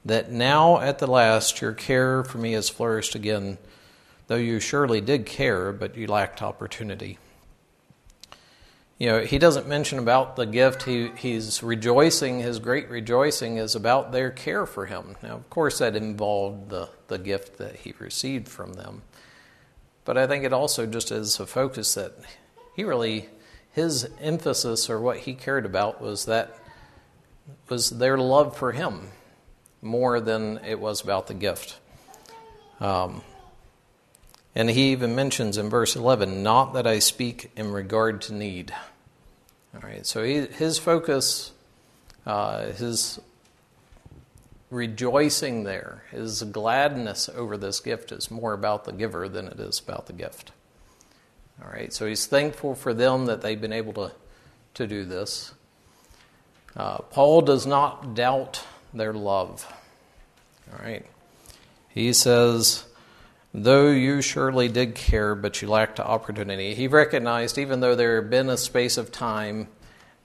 that 0.05 0.31
now 0.31 0.79
at 0.79 0.99
the 0.99 1.07
last 1.07 1.61
your 1.61 1.73
care 1.73 2.23
for 2.23 2.37
me 2.37 2.51
has 2.51 2.69
flourished 2.69 3.15
again, 3.15 3.57
though 4.27 4.35
you 4.35 4.59
surely 4.59 5.01
did 5.01 5.25
care, 5.25 5.73
but 5.73 5.97
you 5.97 6.05
lacked 6.05 6.43
opportunity. 6.43 7.17
You 8.99 9.07
know, 9.07 9.21
he 9.21 9.39
doesn't 9.39 9.67
mention 9.67 9.97
about 9.97 10.35
the 10.35 10.45
gift. 10.45 10.83
He, 10.83 11.09
he's 11.17 11.63
rejoicing, 11.63 12.37
his 12.37 12.59
great 12.59 12.87
rejoicing 12.87 13.57
is 13.57 13.73
about 13.73 14.11
their 14.11 14.29
care 14.29 14.67
for 14.67 14.85
him. 14.85 15.15
Now, 15.23 15.37
of 15.37 15.49
course, 15.49 15.79
that 15.79 15.95
involved 15.95 16.69
the, 16.69 16.89
the 17.07 17.17
gift 17.17 17.57
that 17.57 17.77
he 17.77 17.95
received 17.97 18.47
from 18.47 18.73
them. 18.73 19.01
But 20.05 20.19
I 20.19 20.27
think 20.27 20.43
it 20.43 20.53
also 20.53 20.85
just 20.85 21.11
is 21.11 21.39
a 21.39 21.47
focus 21.47 21.95
that 21.95 22.13
he 22.79 22.85
really, 22.85 23.27
his 23.73 24.09
emphasis 24.21 24.89
or 24.89 25.01
what 25.01 25.17
he 25.17 25.33
cared 25.33 25.65
about 25.65 26.01
was 26.01 26.27
that 26.27 26.57
was 27.67 27.89
their 27.89 28.17
love 28.17 28.55
for 28.55 28.71
him 28.71 29.09
more 29.81 30.21
than 30.21 30.61
it 30.65 30.79
was 30.79 31.01
about 31.01 31.27
the 31.27 31.33
gift. 31.33 31.77
Um, 32.79 33.21
and 34.55 34.69
he 34.69 34.93
even 34.93 35.13
mentions 35.13 35.57
in 35.57 35.69
verse 35.69 35.97
11, 35.97 36.41
not 36.41 36.71
that 36.71 36.87
I 36.87 36.99
speak 36.99 37.51
in 37.57 37.73
regard 37.73 38.21
to 38.21 38.33
need. 38.33 38.73
All 39.75 39.81
right, 39.81 40.05
so 40.05 40.23
he, 40.23 40.45
his 40.45 40.77
focus, 40.77 41.51
uh, 42.25 42.67
his 42.67 43.19
rejoicing 44.69 45.65
there, 45.65 46.05
his 46.11 46.43
gladness 46.43 47.27
over 47.27 47.57
this 47.57 47.81
gift 47.81 48.13
is 48.13 48.31
more 48.31 48.53
about 48.53 48.85
the 48.85 48.93
giver 48.93 49.27
than 49.27 49.47
it 49.47 49.59
is 49.59 49.81
about 49.81 50.05
the 50.07 50.13
gift. 50.13 50.53
All 51.61 51.71
right, 51.71 51.91
so 51.91 52.05
he's 52.05 52.25
thankful 52.25 52.75
for 52.75 52.93
them 52.93 53.25
that 53.25 53.41
they've 53.41 53.59
been 53.59 53.73
able 53.73 53.93
to, 53.93 54.11
to 54.75 54.87
do 54.87 55.05
this. 55.05 55.53
Uh, 56.75 56.99
Paul 56.99 57.41
does 57.41 57.65
not 57.65 58.15
doubt 58.15 58.63
their 58.93 59.13
love. 59.13 59.71
All 60.71 60.85
right, 60.85 61.05
he 61.89 62.13
says, 62.13 62.85
though 63.53 63.89
you 63.89 64.21
surely 64.21 64.67
did 64.67 64.95
care, 64.95 65.35
but 65.35 65.61
you 65.61 65.67
lacked 65.67 65.99
opportunity. 65.99 66.75
He 66.75 66.87
recognized, 66.87 67.57
even 67.57 67.79
though 67.79 67.95
there 67.95 68.21
had 68.21 68.29
been 68.29 68.49
a 68.49 68.57
space 68.57 68.97
of 68.97 69.11
time 69.11 69.67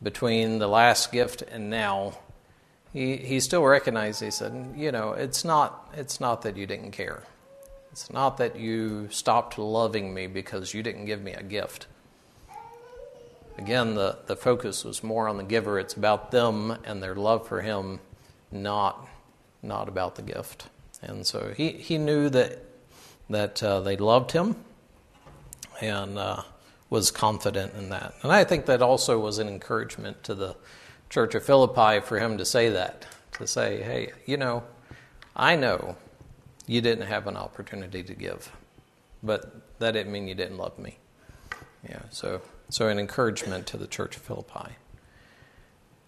between 0.03 0.59
the 0.59 0.69
last 0.69 1.11
gift 1.11 1.43
and 1.43 1.71
now, 1.71 2.19
he, 2.93 3.17
he 3.17 3.41
still 3.41 3.65
recognized, 3.65 4.23
he 4.23 4.31
said, 4.31 4.75
you 4.77 4.93
know, 4.93 5.13
it's 5.13 5.45
not, 5.45 5.93
it's 5.97 6.21
not 6.21 6.43
that 6.43 6.57
you 6.57 6.67
didn't 6.67 6.93
care. 6.93 7.25
It's 7.95 8.11
not 8.11 8.39
that 8.39 8.59
you 8.59 9.09
stopped 9.13 9.57
loving 9.57 10.13
me 10.13 10.27
because 10.27 10.75
you 10.75 10.83
didn't 10.83 11.05
give 11.05 11.23
me 11.23 11.31
a 11.33 11.45
gift. 11.45 11.87
Again, 13.57 13.95
the, 13.95 14.19
the 14.27 14.35
focus 14.35 14.85
was 14.85 15.05
more 15.05 15.29
on 15.29 15.37
the 15.37 15.45
giver. 15.45 15.79
It's 15.79 15.95
about 15.95 16.33
them 16.33 16.77
and 16.83 17.01
their 17.01 17.15
love 17.15 17.47
for 17.47 17.61
him, 17.61 18.01
not, 18.51 19.07
not 19.63 19.87
about 19.87 20.17
the 20.17 20.23
gift. 20.23 20.67
And 21.03 21.25
so 21.25 21.55
he, 21.57 21.71
he 21.71 21.97
knew 21.97 22.29
that, 22.31 22.65
that 23.31 23.63
uh, 23.63 23.79
they 23.79 23.97
loved 23.97 24.33
him 24.33 24.57
and 25.81 26.19
uh, 26.19 26.43
was 26.91 27.13
confident 27.13 27.75
in 27.75 27.91
that. 27.91 28.13
And 28.25 28.33
I 28.33 28.43
think 28.43 28.67
that 28.67 28.83
also 28.83 29.21
was 29.21 29.39
an 29.39 29.47
encouragement 29.47 30.25
to 30.25 30.35
the 30.35 30.57
church 31.11 31.37
of 31.37 31.45
Philippi 31.45 32.01
for 32.01 32.19
him 32.19 32.39
to 32.39 32.45
say 32.45 32.71
that, 32.71 33.07
to 33.35 33.47
say, 33.47 33.85
hey, 33.85 34.11
you 34.27 34.37
know, 34.37 34.65
I 35.37 35.55
know 35.55 35.95
you 36.67 36.81
didn't 36.81 37.07
have 37.07 37.27
an 37.27 37.37
opportunity 37.37 38.03
to 38.03 38.15
give. 38.15 38.51
But 39.23 39.79
that 39.79 39.93
didn't 39.93 40.13
mean 40.13 40.29
you 40.29 40.35
didn't 40.35 40.59
love 40.59 40.79
me. 40.79 40.99
Yeah, 41.89 42.03
so 42.11 42.41
so 42.69 42.89
an 42.89 42.99
encouragement 42.99 43.67
to 43.69 43.77
the 43.77 43.87
church 43.87 44.17
of 44.17 44.23
Philippi. 44.23 44.77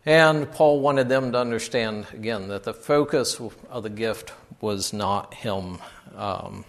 And 0.05 0.51
Paul 0.53 0.81
wanted 0.81 1.09
them 1.09 1.33
to 1.33 1.39
understand 1.39 2.07
again 2.13 2.49
that 2.49 2.65
the 2.65 2.75
focus 2.75 3.41
of 3.69 3.83
the 3.83 3.91
gift 3.91 4.33
was 4.61 4.93
not 4.93 5.35
him. 5.35 5.79
Um, 6.15 6.65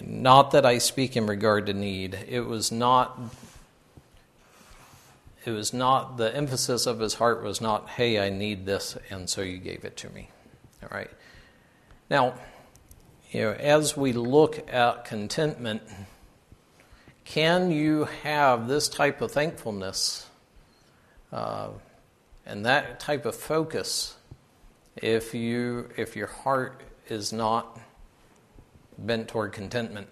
not 0.00 0.52
that 0.52 0.64
I 0.64 0.78
speak 0.78 1.16
in 1.16 1.26
regard 1.26 1.66
to 1.66 1.74
need. 1.74 2.18
It 2.28 2.40
was 2.40 2.72
not. 2.72 3.18
It 5.44 5.50
was 5.50 5.72
not 5.72 6.16
the 6.16 6.34
emphasis 6.34 6.86
of 6.86 7.00
his 7.00 7.14
heart 7.14 7.42
was 7.42 7.60
not, 7.60 7.90
"Hey, 7.90 8.18
I 8.18 8.30
need 8.30 8.64
this, 8.64 8.96
and 9.10 9.28
so 9.28 9.42
you 9.42 9.58
gave 9.58 9.84
it 9.84 9.96
to 9.98 10.10
me." 10.10 10.30
All 10.82 10.88
right. 10.90 11.10
Now, 12.12 12.34
you 13.30 13.40
know, 13.40 13.52
as 13.52 13.96
we 13.96 14.12
look 14.12 14.70
at 14.70 15.06
contentment, 15.06 15.80
can 17.24 17.70
you 17.70 18.04
have 18.22 18.68
this 18.68 18.90
type 18.90 19.22
of 19.22 19.32
thankfulness 19.32 20.26
uh, 21.32 21.68
and 22.44 22.66
that 22.66 23.00
type 23.00 23.24
of 23.24 23.34
focus 23.34 24.14
if 24.94 25.32
you 25.32 25.88
if 25.96 26.14
your 26.14 26.26
heart 26.26 26.82
is 27.08 27.32
not 27.32 27.80
bent 28.98 29.28
toward 29.28 29.54
contentment? 29.54 30.08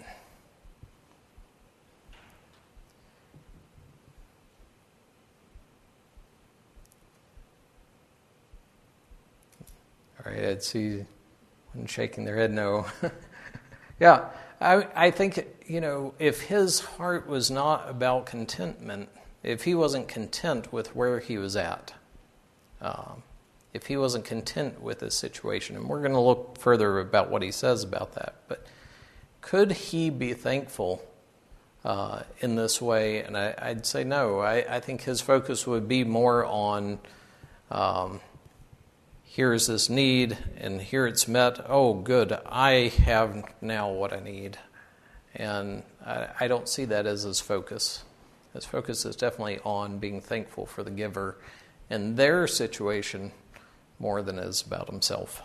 All 10.24 10.32
right, 10.32 10.44
I'd 10.44 10.62
see 10.62 11.04
one 11.72 11.86
shaking 11.86 12.24
their 12.24 12.36
head 12.36 12.52
no. 12.52 12.86
yeah, 14.00 14.26
I, 14.60 14.86
I 14.94 15.10
think, 15.10 15.46
you 15.66 15.80
know, 15.80 16.14
if 16.18 16.42
his 16.42 16.80
heart 16.80 17.26
was 17.26 17.50
not 17.50 17.88
about 17.88 18.26
contentment, 18.26 19.08
if 19.42 19.64
he 19.64 19.74
wasn't 19.74 20.08
content 20.08 20.72
with 20.72 20.94
where 20.94 21.20
he 21.20 21.38
was 21.38 21.56
at, 21.56 21.94
um, 22.80 23.22
if 23.72 23.86
he 23.86 23.96
wasn't 23.96 24.24
content 24.24 24.82
with 24.82 25.00
his 25.00 25.14
situation, 25.14 25.76
and 25.76 25.88
we're 25.88 26.00
going 26.00 26.12
to 26.12 26.20
look 26.20 26.58
further 26.58 26.98
about 26.98 27.30
what 27.30 27.42
he 27.42 27.52
says 27.52 27.82
about 27.82 28.14
that, 28.14 28.34
but 28.48 28.66
could 29.40 29.72
he 29.72 30.10
be 30.10 30.34
thankful 30.34 31.02
uh, 31.84 32.22
in 32.40 32.56
this 32.56 32.82
way? 32.82 33.22
And 33.22 33.36
I, 33.36 33.54
would 33.68 33.86
say 33.86 34.04
no. 34.04 34.40
I, 34.40 34.76
I, 34.76 34.80
think 34.80 35.02
his 35.02 35.20
focus 35.20 35.66
would 35.66 35.88
be 35.88 36.04
more 36.04 36.44
on 36.44 36.98
um, 37.70 38.20
here's 39.30 39.68
this 39.68 39.88
need, 39.88 40.36
and 40.56 40.80
here 40.80 41.06
it's 41.06 41.28
met. 41.28 41.64
Oh, 41.68 41.94
good, 41.94 42.36
I 42.46 42.88
have 43.04 43.44
now 43.60 43.88
what 43.88 44.12
I 44.12 44.18
need. 44.18 44.58
And 45.36 45.84
I, 46.04 46.26
I 46.40 46.48
don't 46.48 46.68
see 46.68 46.84
that 46.86 47.06
as 47.06 47.22
his 47.22 47.38
focus. 47.38 48.02
His 48.52 48.64
focus 48.64 49.04
is 49.04 49.14
definitely 49.14 49.60
on 49.64 49.98
being 49.98 50.20
thankful 50.20 50.66
for 50.66 50.82
the 50.82 50.90
giver 50.90 51.36
and 51.88 52.16
their 52.16 52.48
situation 52.48 53.30
more 54.00 54.20
than 54.20 54.36
is 54.36 54.62
about 54.62 54.90
himself. 54.90 55.42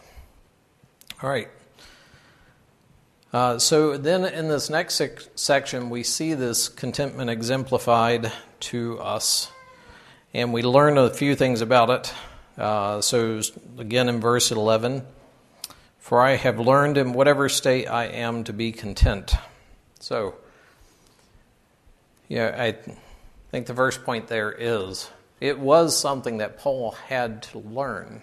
All 1.21 1.29
right. 1.29 1.49
Uh, 3.31 3.59
so 3.59 3.97
then 3.97 4.25
in 4.25 4.47
this 4.47 4.67
next 4.67 4.95
sec- 4.95 5.21
section, 5.35 5.91
we 5.91 6.01
see 6.01 6.33
this 6.33 6.69
contentment 6.69 7.29
exemplified 7.29 8.31
to 8.61 8.99
us, 8.99 9.51
and 10.33 10.51
we 10.51 10.63
learn 10.63 10.97
a 10.97 11.11
few 11.11 11.35
things 11.35 11.61
about 11.61 11.91
it. 11.91 12.13
Uh, 12.57 13.01
so, 13.01 13.41
again, 13.77 14.07
in 14.07 14.19
verse 14.19 14.51
11, 14.51 15.03
for 15.99 16.21
I 16.21 16.35
have 16.35 16.59
learned 16.59 16.97
in 16.97 17.13
whatever 17.13 17.49
state 17.49 17.87
I 17.87 18.05
am 18.05 18.43
to 18.45 18.53
be 18.53 18.71
content. 18.71 19.33
So, 19.99 20.35
yeah, 22.27 22.55
I 22.57 22.75
think 23.51 23.67
the 23.67 23.73
first 23.73 24.03
point 24.03 24.27
there 24.27 24.51
is 24.51 25.09
it 25.41 25.59
was 25.59 25.97
something 25.97 26.37
that 26.37 26.57
Paul 26.57 26.91
had 26.91 27.43
to 27.43 27.59
learn. 27.59 28.21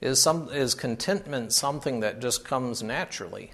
Is, 0.00 0.20
some, 0.20 0.48
is 0.50 0.74
contentment 0.74 1.52
something 1.52 2.00
that 2.00 2.20
just 2.20 2.44
comes 2.44 2.82
naturally? 2.82 3.52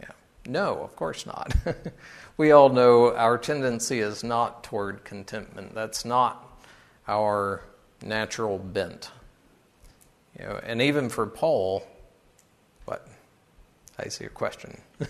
Yeah. 0.00 0.10
No, 0.46 0.80
of 0.82 0.96
course 0.96 1.24
not. 1.24 1.54
we 2.36 2.50
all 2.50 2.68
know 2.68 3.14
our 3.14 3.38
tendency 3.38 4.00
is 4.00 4.24
not 4.24 4.64
toward 4.64 5.04
contentment. 5.04 5.74
That's 5.74 6.04
not 6.04 6.60
our 7.06 7.62
natural 8.02 8.58
bent. 8.58 9.10
You 10.38 10.46
know, 10.46 10.60
and 10.62 10.82
even 10.82 11.08
for 11.08 11.26
Paul, 11.26 11.86
what? 12.86 13.06
I 13.98 14.08
see 14.08 14.24
a 14.24 14.28
question. 14.28 14.80
Some 14.98 15.08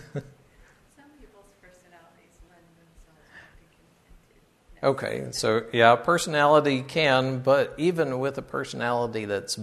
people's 1.19 1.49
personalities 1.61 2.37
lend 2.49 2.65
themselves 2.77 3.21
to 3.31 3.57
be 3.57 3.67
contented. 3.79 4.83
No. 4.83 4.89
Okay, 4.89 5.31
so 5.31 5.65
yeah, 5.73 5.95
personality 5.95 6.83
can, 6.83 7.39
but 7.39 7.73
even 7.77 8.19
with 8.19 8.37
a 8.37 8.41
personality 8.43 9.25
that's 9.25 9.57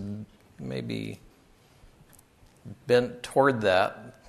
maybe 0.59 1.21
bent 2.87 3.23
toward 3.23 3.61
that, 3.61 4.20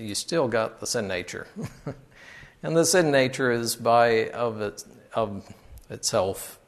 you 0.00 0.14
still 0.14 0.48
got 0.48 0.80
the 0.80 0.86
sin 0.86 1.06
nature. 1.06 1.46
and 2.62 2.76
the 2.76 2.84
sin 2.84 3.10
nature 3.10 3.50
is 3.50 3.76
by 3.76 4.28
of 4.30 4.60
it 4.60 4.84
of 5.14 5.52
itself, 5.88 6.58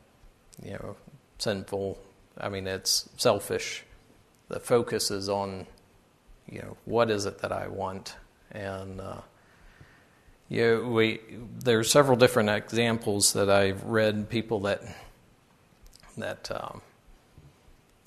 you 0.62 0.72
know, 0.72 0.96
sinful. 1.38 1.98
I 2.38 2.48
mean, 2.48 2.66
it's 2.66 3.08
selfish. 3.16 3.84
The 4.48 4.60
focus 4.60 5.10
is 5.10 5.28
on, 5.28 5.66
you 6.48 6.60
know, 6.60 6.76
what 6.84 7.10
is 7.10 7.26
it 7.26 7.38
that 7.38 7.52
I 7.52 7.68
want, 7.68 8.16
and 8.50 9.00
uh, 9.00 9.20
you 10.48 10.62
know, 10.62 10.88
we 10.88 11.20
there 11.60 11.78
are 11.78 11.84
several 11.84 12.16
different 12.16 12.50
examples 12.50 13.32
that 13.32 13.48
I've 13.48 13.84
read 13.84 14.28
people 14.28 14.60
that 14.60 14.82
that 16.16 16.50
um, 16.50 16.82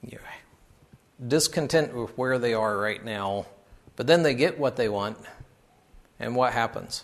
you 0.03 0.17
know, 0.17 1.27
discontent 1.27 1.95
with 1.95 2.17
where 2.17 2.37
they 2.37 2.53
are 2.53 2.77
right 2.77 3.03
now, 3.03 3.45
but 3.95 4.07
then 4.07 4.23
they 4.23 4.33
get 4.33 4.59
what 4.59 4.75
they 4.75 4.89
want, 4.89 5.17
and 6.19 6.35
what 6.35 6.53
happens? 6.53 7.03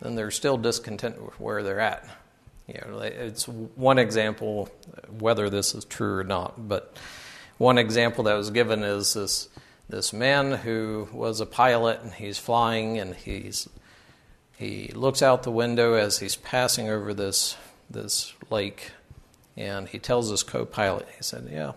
Then 0.00 0.14
they're 0.14 0.30
still 0.30 0.58
discontent 0.58 1.22
with 1.22 1.38
where 1.40 1.62
they're 1.62 1.80
at. 1.80 2.06
You 2.66 2.80
know, 2.86 2.98
it's 2.98 3.46
one 3.46 3.98
example, 3.98 4.68
whether 5.18 5.48
this 5.48 5.74
is 5.74 5.84
true 5.84 6.18
or 6.18 6.24
not, 6.24 6.68
but 6.68 6.96
one 7.58 7.78
example 7.78 8.24
that 8.24 8.34
was 8.34 8.50
given 8.50 8.82
is 8.82 9.14
this 9.14 9.48
this 9.88 10.12
man 10.12 10.52
who 10.52 11.08
was 11.12 11.40
a 11.40 11.46
pilot 11.46 12.00
and 12.02 12.12
he's 12.12 12.38
flying 12.38 12.98
and 12.98 13.14
he's 13.14 13.68
he 14.56 14.88
looks 14.94 15.22
out 15.22 15.42
the 15.42 15.50
window 15.50 15.94
as 15.94 16.18
he's 16.18 16.36
passing 16.36 16.88
over 16.88 17.14
this 17.14 17.56
this 17.88 18.34
lake 18.50 18.90
and 19.56 19.88
he 19.88 19.98
tells 19.98 20.28
his 20.28 20.42
co-pilot 20.42 21.06
he 21.16 21.22
said 21.22 21.48
yeah 21.50 21.72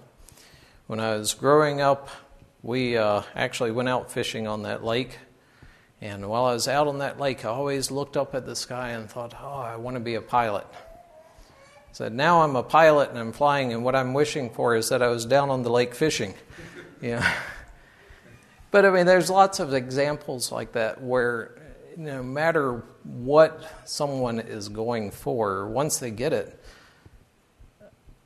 when 0.88 0.99
i 0.99 1.15
was 1.15 1.33
growing 1.33 1.81
up 1.81 2.09
we 2.62 2.98
uh, 2.98 3.22
actually 3.36 3.72
went 3.72 3.89
out 3.89 4.12
fishing 4.12 4.48
on 4.48 4.63
that 4.63 4.84
lake 4.84 5.17
and 6.02 6.28
while 6.28 6.45
i 6.45 6.54
was 6.54 6.67
out 6.67 6.88
on 6.88 7.00
that 7.00 7.19
lake 7.19 7.45
i 7.45 7.50
always 7.50 7.91
looked 7.91 8.17
up 8.17 8.36
at 8.36 8.45
the 8.45 8.56
sky 8.56 8.89
and 8.89 9.10
thought 9.10 9.34
oh 9.41 9.60
i 9.60 9.76
want 9.76 9.95
to 9.95 10.00
be 10.02 10.15
a 10.15 10.22
pilot. 10.22 10.67
Said 11.91 12.13
now 12.13 12.41
i'm 12.41 12.56
a 12.56 12.63
pilot 12.63 13.10
and 13.10 13.17
i'm 13.17 13.34
flying 13.34 13.74
and 13.74 13.84
what 13.84 13.95
i'm 13.95 14.13
wishing 14.13 14.50
for 14.50 14.76
is 14.76 14.89
that 14.89 15.02
i 15.02 15.08
was 15.08 15.26
down 15.26 15.50
on 15.50 15.63
the 15.63 15.69
lake 15.69 15.95
fishing. 15.95 16.34
Yeah. 17.02 17.34
But 18.72 18.86
I 18.86 18.91
mean, 18.91 19.06
there's 19.06 19.30
lots 19.30 19.60
of 19.60 19.74
examples 19.74 20.52
like 20.52 20.74
that 20.74 21.02
where 21.02 21.56
no 21.98 22.22
matter 22.22 22.84
what 23.04 23.63
someone 23.86 24.39
is 24.39 24.69
going 24.69 25.12
for, 25.12 25.67
once 25.67 25.98
they 25.98 26.12
get 26.12 26.34
it, 26.34 26.63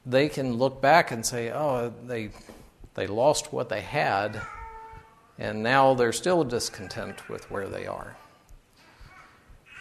they 0.06 0.28
can 0.28 0.54
look 0.54 0.82
back 0.82 1.12
and 1.12 1.26
say, 1.26 1.50
"Oh, 1.52 1.94
they 2.06 2.32
they 2.96 3.08
lost 3.08 3.52
what 3.54 3.70
they 3.70 3.82
had, 3.82 4.42
and 5.38 5.64
now 5.64 5.94
they're 5.94 6.14
still 6.14 6.44
discontent 6.44 7.30
with 7.30 7.50
where 7.50 7.68
they 7.68 7.86
are." 7.88 8.18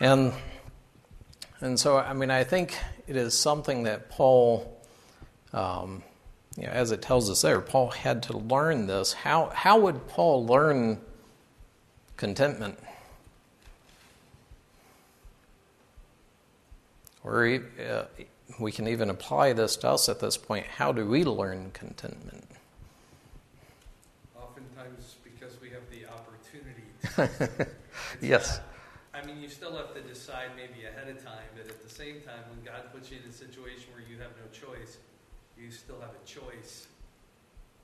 And 0.01 0.33
and 1.61 1.79
so, 1.79 1.97
I 1.99 2.13
mean, 2.13 2.31
I 2.31 2.45
think 2.45 2.77
it 3.07 3.17
is 3.17 3.39
something 3.39 3.85
that 3.85 4.11
Paul. 4.11 4.81
Um, 5.53 6.03
you 6.57 6.67
know, 6.67 6.73
as 6.73 6.91
it 6.91 7.01
tells 7.01 7.31
us 7.31 7.43
there, 7.43 7.61
Paul 7.61 7.91
had 7.91 8.25
to 8.25 8.37
learn 8.37 8.87
this. 8.87 9.13
How, 9.13 9.51
how 9.55 9.79
would 9.81 10.07
Paul 10.09 10.47
learn 10.47 11.01
contentment? 12.17 12.79
Or 17.25 17.47
uh, 17.47 18.05
we 18.59 18.73
can 18.73 18.87
even 18.89 19.09
apply 19.09 19.55
this 19.55 19.77
to 19.77 19.91
us 19.91 20.09
at 20.09 20.21
this 20.21 20.37
point. 20.37 20.67
How 20.67 20.93
do 20.93 21.07
we 21.07 21.25
learn 21.25 21.71
contentment? 21.73 22.45
Oftentimes, 25.03 25.17
because 25.25 25.61
we 25.61 25.71
have 25.71 25.83
the 25.91 26.07
opportunity. 26.07 27.71
yes. 28.21 28.61
Not, 29.13 29.23
I 29.23 29.27
mean, 29.27 29.43
you 29.43 29.49
still 29.49 29.77
have 29.77 29.95
to 29.95 30.01
decide 30.01 30.51
maybe 30.57 30.87
ahead 30.87 31.09
of 31.09 31.23
time, 31.23 31.45
but 31.57 31.69
at 31.69 31.83
the 31.83 31.89
same 31.89 32.21
time, 32.21 32.41
when 32.51 32.65
God 32.65 32.93
puts 32.93 33.11
you 33.11 33.19
in 33.23 33.29
a 33.29 33.33
situation 33.33 33.85
where 33.93 34.03
you 34.03 34.19
have 34.19 34.31
no 34.39 34.49
choice, 34.53 34.99
you 35.59 35.71
still 35.71 36.01
have 36.01 36.11
a 36.11 36.27
choice 36.27 36.87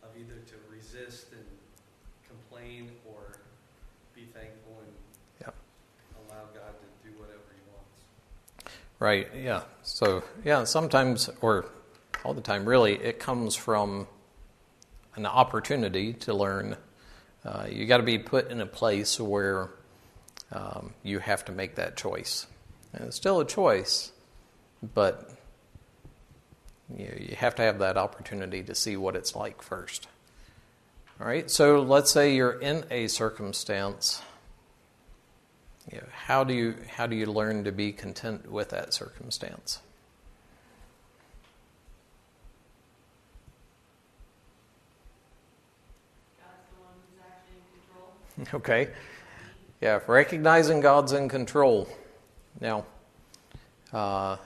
of 0.02 0.08
either 0.18 0.34
to 0.34 0.54
resist 0.72 1.26
and 1.32 1.44
complain 2.26 2.90
or 3.06 3.38
be 4.14 4.22
thankful 4.32 4.80
and 4.80 4.92
yep. 5.40 5.54
allow 6.28 6.42
God 6.54 6.74
to 6.80 7.08
do 7.08 7.18
whatever 7.18 7.40
He 7.52 7.60
wants. 7.72 8.72
Right, 8.98 9.28
yeah. 9.36 9.62
So, 9.82 10.22
yeah, 10.44 10.64
sometimes, 10.64 11.30
or 11.40 11.66
all 12.24 12.34
the 12.34 12.40
time, 12.40 12.64
really, 12.64 12.94
it 12.94 13.18
comes 13.18 13.54
from 13.54 14.06
an 15.14 15.26
opportunity 15.26 16.12
to 16.14 16.32
learn. 16.32 16.76
Uh, 17.48 17.66
you 17.70 17.86
got 17.86 17.96
to 17.96 18.02
be 18.02 18.18
put 18.18 18.50
in 18.50 18.60
a 18.60 18.66
place 18.66 19.18
where 19.18 19.70
um, 20.52 20.92
you 21.02 21.18
have 21.18 21.46
to 21.46 21.52
make 21.52 21.76
that 21.76 21.96
choice. 21.96 22.46
And 22.92 23.06
it's 23.06 23.16
still 23.16 23.40
a 23.40 23.46
choice, 23.46 24.12
but 24.94 25.30
you, 26.94 27.10
you 27.30 27.36
have 27.36 27.54
to 27.54 27.62
have 27.62 27.78
that 27.78 27.96
opportunity 27.96 28.62
to 28.64 28.74
see 28.74 28.98
what 28.98 29.16
it's 29.16 29.34
like 29.34 29.62
first. 29.62 30.08
All 31.18 31.26
right, 31.26 31.50
so 31.50 31.80
let's 31.80 32.10
say 32.10 32.34
you're 32.34 32.60
in 32.60 32.84
a 32.90 33.08
circumstance. 33.08 34.20
You 35.90 36.02
know, 36.02 36.06
how 36.12 36.44
do 36.44 36.52
you 36.52 36.74
how 36.86 37.06
do 37.06 37.16
you 37.16 37.24
learn 37.26 37.64
to 37.64 37.72
be 37.72 37.92
content 37.92 38.52
with 38.52 38.68
that 38.70 38.92
circumstance? 38.92 39.80
Okay. 48.54 48.88
Yeah, 49.80 50.00
recognizing 50.06 50.80
God's 50.80 51.12
in 51.12 51.28
control. 51.28 51.88
Now, 52.60 52.84
uh, 53.92 54.36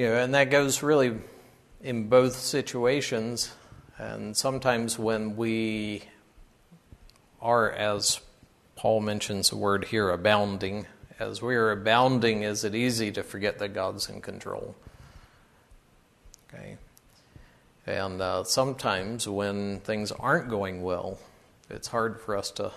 You 0.00 0.06
know, 0.06 0.16
and 0.16 0.32
that 0.32 0.50
goes 0.50 0.82
really 0.82 1.14
in 1.82 2.08
both 2.08 2.34
situations. 2.34 3.52
And 3.98 4.34
sometimes 4.34 4.98
when 4.98 5.36
we 5.36 6.04
are, 7.42 7.70
as 7.70 8.20
Paul 8.76 9.00
mentions 9.00 9.50
the 9.50 9.56
word 9.56 9.84
here, 9.84 10.08
abounding, 10.08 10.86
as 11.18 11.42
we 11.42 11.54
are 11.54 11.70
abounding, 11.70 12.44
is 12.44 12.64
it 12.64 12.74
easy 12.74 13.12
to 13.12 13.22
forget 13.22 13.58
that 13.58 13.74
God's 13.74 14.08
in 14.08 14.22
control? 14.22 14.74
Okay. 16.48 16.78
And 17.90 18.22
uh, 18.22 18.44
sometimes 18.44 19.26
when 19.26 19.80
things 19.80 20.12
aren't 20.12 20.48
going 20.48 20.80
well, 20.80 21.18
it's 21.68 21.88
hard 21.88 22.20
for 22.20 22.36
us 22.36 22.52
to 22.52 22.70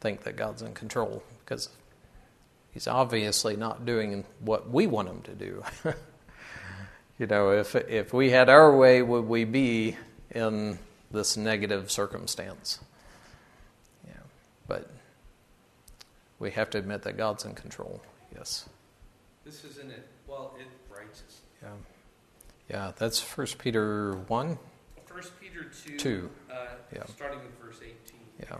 think 0.00 0.24
that 0.24 0.36
God's 0.36 0.60
in 0.60 0.74
control 0.74 1.22
because 1.40 1.70
He's 2.72 2.86
obviously 2.86 3.56
not 3.56 3.86
doing 3.86 4.26
what 4.40 4.68
we 4.68 4.86
want 4.86 5.08
Him 5.08 5.22
to 5.22 5.34
do. 5.34 5.64
you 7.18 7.26
know, 7.26 7.52
if 7.52 7.74
if 7.74 8.12
we 8.12 8.28
had 8.28 8.50
our 8.50 8.76
way, 8.76 9.00
would 9.00 9.24
we 9.24 9.44
be 9.44 9.96
in 10.30 10.78
this 11.10 11.38
negative 11.38 11.90
circumstance? 11.90 12.78
Yeah, 14.06 14.20
but 14.68 14.90
we 16.38 16.50
have 16.50 16.68
to 16.70 16.78
admit 16.78 17.04
that 17.04 17.16
God's 17.16 17.46
in 17.46 17.54
control. 17.54 18.02
Yes. 18.34 18.68
This 19.46 19.64
isn't 19.64 19.90
it. 19.90 20.06
Well, 20.26 20.54
it 20.60 20.66
righteous. 20.94 21.40
Yeah. 21.62 21.70
Yeah, 22.68 22.92
that's 22.96 23.20
First 23.20 23.58
Peter 23.58 24.14
one. 24.26 24.58
First 25.04 25.38
Peter 25.40 25.64
two. 25.64 25.96
Two. 25.98 26.30
Uh, 26.50 26.66
Yeah. 26.92 27.04
Starting 27.06 27.38
with 27.40 27.58
verse 27.60 27.80
eighteen. 27.80 28.20
Yeah. 28.40 28.58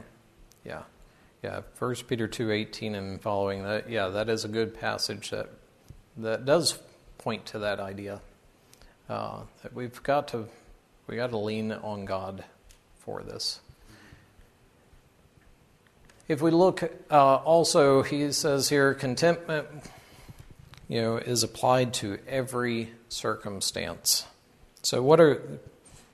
Yeah. 0.64 0.82
Yeah. 1.42 1.60
First 1.74 2.06
Peter 2.06 2.28
two 2.28 2.50
eighteen 2.50 2.94
and 2.94 3.20
following 3.20 3.62
that. 3.64 3.90
Yeah, 3.90 4.08
that 4.08 4.28
is 4.28 4.44
a 4.44 4.48
good 4.48 4.78
passage 4.78 5.30
that 5.30 5.50
that 6.16 6.44
does 6.44 6.78
point 7.18 7.46
to 7.46 7.58
that 7.58 7.80
idea 7.80 8.20
uh, 9.08 9.40
that 9.62 9.74
we've 9.74 10.02
got 10.02 10.28
to 10.28 10.46
we 11.06 11.16
got 11.16 11.30
to 11.30 11.38
lean 11.38 11.72
on 11.72 12.04
God 12.04 12.44
for 12.98 13.22
this. 13.22 13.60
If 16.28 16.42
we 16.42 16.50
look, 16.50 16.82
uh, 17.10 17.36
also 17.36 18.02
he 18.02 18.32
says 18.32 18.68
here, 18.68 18.94
contentment, 18.94 19.68
you 20.88 21.00
know, 21.00 21.16
is 21.18 21.44
applied 21.44 21.94
to 21.94 22.18
every 22.26 22.92
circumstance. 23.08 24.24
So 24.82 25.02
what 25.02 25.20
are 25.20 25.42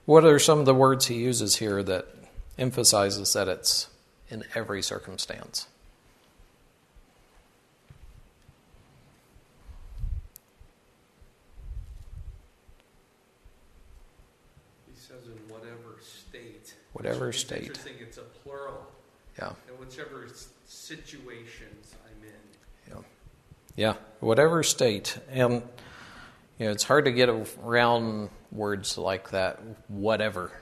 what 0.05 0.25
are 0.25 0.39
some 0.39 0.59
of 0.59 0.67
the 0.67 0.75
words 0.75 1.07
he 1.07 1.17
uses 1.17 1.57
here 1.57 1.83
that 1.83 2.07
emphasizes 2.59 3.33
that 3.35 3.49
it's 3.49 3.89
in 4.29 4.45
every 4.55 4.83
circumstance? 4.83 5.67
He 14.87 14.99
says 14.99 15.27
in 15.27 15.53
whatever 15.53 16.01
state. 16.01 16.75
Whatever 16.93 17.29
It's 17.29 17.39
state. 17.39 17.63
Interesting. 17.63 17.95
It's 18.01 18.19
a 18.19 18.23
plural. 18.23 18.87
Yeah. 19.39 19.53
And 19.69 19.79
whichever 19.79 20.27
situations 20.67 21.95
I'm 22.05 22.25
in. 22.25 22.97
Yeah. 22.97 23.03
Yeah, 23.75 23.95
whatever 24.21 24.63
state. 24.63 25.19
And 25.31 25.63
you 26.59 26.67
know, 26.67 26.73
it's 26.73 26.85
hard 26.85 27.07
to 27.07 27.13
get 27.13 27.29
around 27.29 28.31
words 28.51 28.99
like 28.99 29.31
that, 29.31 29.61
whatever. 29.89 30.53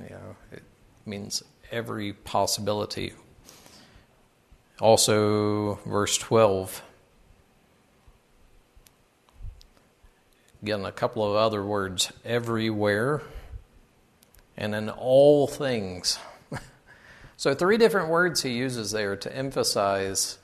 You 0.00 0.10
know, 0.10 0.36
it 0.52 0.62
means 1.06 1.42
every 1.70 2.12
possibility. 2.12 3.12
Also, 4.80 5.76
verse 5.86 6.18
12. 6.18 6.82
Again, 10.62 10.84
a 10.84 10.92
couple 10.92 11.28
of 11.28 11.36
other 11.36 11.64
words 11.64 12.12
everywhere 12.24 13.22
and 14.56 14.74
in 14.74 14.90
all 14.90 15.46
things. 15.46 16.18
so, 17.36 17.54
three 17.54 17.78
different 17.78 18.08
words 18.08 18.42
he 18.42 18.50
uses 18.50 18.90
there 18.92 19.16
to 19.16 19.36
emphasize 19.36 20.38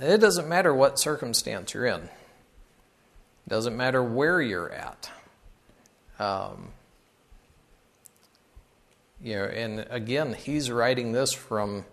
it 0.00 0.18
doesn't 0.18 0.48
matter 0.48 0.74
what 0.74 0.98
circumstance 0.98 1.72
you're 1.72 1.86
in. 1.86 2.08
Doesn't 3.48 3.76
matter 3.76 4.02
where 4.02 4.40
you're 4.40 4.72
at. 4.72 5.10
Um, 6.18 6.70
you 9.22 9.36
know, 9.36 9.44
and 9.44 9.86
again, 9.90 10.34
he's 10.34 10.70
writing 10.70 11.12
this 11.12 11.32
from 11.32 11.84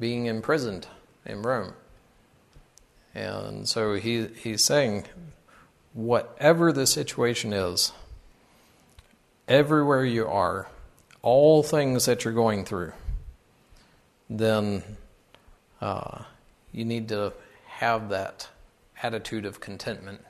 being 0.00 0.26
imprisoned 0.26 0.86
in 1.24 1.42
Rome. 1.42 1.74
And 3.14 3.68
so 3.68 3.94
he, 3.94 4.26
he's 4.26 4.62
saying, 4.62 5.04
whatever 5.94 6.72
the 6.72 6.86
situation 6.86 7.52
is, 7.52 7.92
everywhere 9.48 10.04
you 10.04 10.26
are, 10.26 10.68
all 11.22 11.62
things 11.62 12.04
that 12.04 12.24
you're 12.24 12.34
going 12.34 12.64
through, 12.64 12.92
then 14.28 14.82
uh, 15.80 16.22
you 16.72 16.84
need 16.84 17.08
to 17.08 17.32
have 17.66 18.10
that 18.10 18.48
attitude 19.02 19.44
of 19.44 19.60
contentment. 19.60 20.24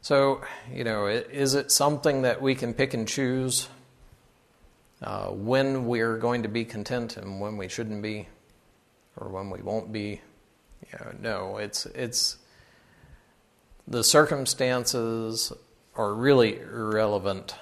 So, 0.00 0.42
you 0.70 0.84
know, 0.84 1.06
is 1.06 1.54
it 1.54 1.70
something 1.70 2.22
that 2.22 2.42
we 2.42 2.54
can 2.54 2.74
pick 2.74 2.92
and 2.92 3.08
choose 3.08 3.68
uh, 5.02 5.28
when 5.28 5.86
we're 5.86 6.18
going 6.18 6.42
to 6.42 6.48
be 6.48 6.64
content 6.64 7.16
and 7.16 7.40
when 7.40 7.56
we 7.56 7.68
shouldn't 7.68 8.02
be, 8.02 8.28
or 9.16 9.28
when 9.28 9.48
we 9.50 9.62
won't 9.62 9.92
be? 9.92 10.20
You 10.92 10.98
know, 10.98 11.14
no, 11.20 11.56
it's 11.56 11.86
it's 11.86 12.36
the 13.88 14.04
circumstances 14.04 15.52
are 15.94 16.12
really 16.12 16.58
irrelevant 16.58 17.54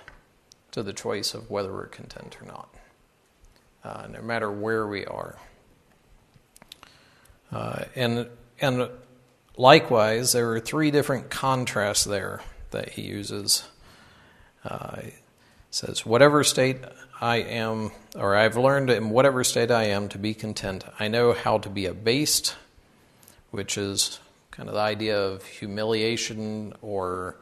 to 0.73 0.83
the 0.83 0.93
choice 0.93 1.35
of 1.35 1.51
whether 1.51 1.73
we're 1.73 1.87
content 1.87 2.39
or 2.41 2.47
not, 2.47 2.75
uh, 3.85 4.07
no 4.09 4.23
matter 4.23 4.51
where 4.51 4.87
we 4.87 5.05
are. 5.07 5.39
Uh, 7.53 7.85
and 7.95 8.27
and 8.61 8.89
likewise, 9.57 10.33
there 10.33 10.51
are 10.53 10.61
three 10.61 10.91
different 10.91 11.31
contrasts 11.31 12.05
there 12.05 12.43
that 12.71 12.91
he 12.91 13.03
uses. 13.03 13.65
Uh, 14.65 15.01
he 15.03 15.13
says, 15.71 16.07
"Whatever 16.07 16.45
state 16.45 16.79
I 17.21 17.37
am, 17.37 17.91
or 18.17 18.37
I've 18.37 18.57
learned 18.57 18.91
in 18.91 19.11
whatever 19.11 19.45
state 19.45 19.71
I 19.71 19.85
am 19.85 20.09
to 20.11 20.19
be 20.19 20.35
content. 20.35 20.85
I 20.99 21.09
know 21.09 21.33
how 21.33 21.59
to 21.59 21.69
be 21.69 21.87
abased, 21.87 22.57
which 23.51 23.77
is 23.79 24.19
kind 24.51 24.69
of 24.69 24.75
the 24.75 24.81
idea 24.81 25.19
of 25.19 25.45
humiliation 25.45 26.75
or 26.83 27.37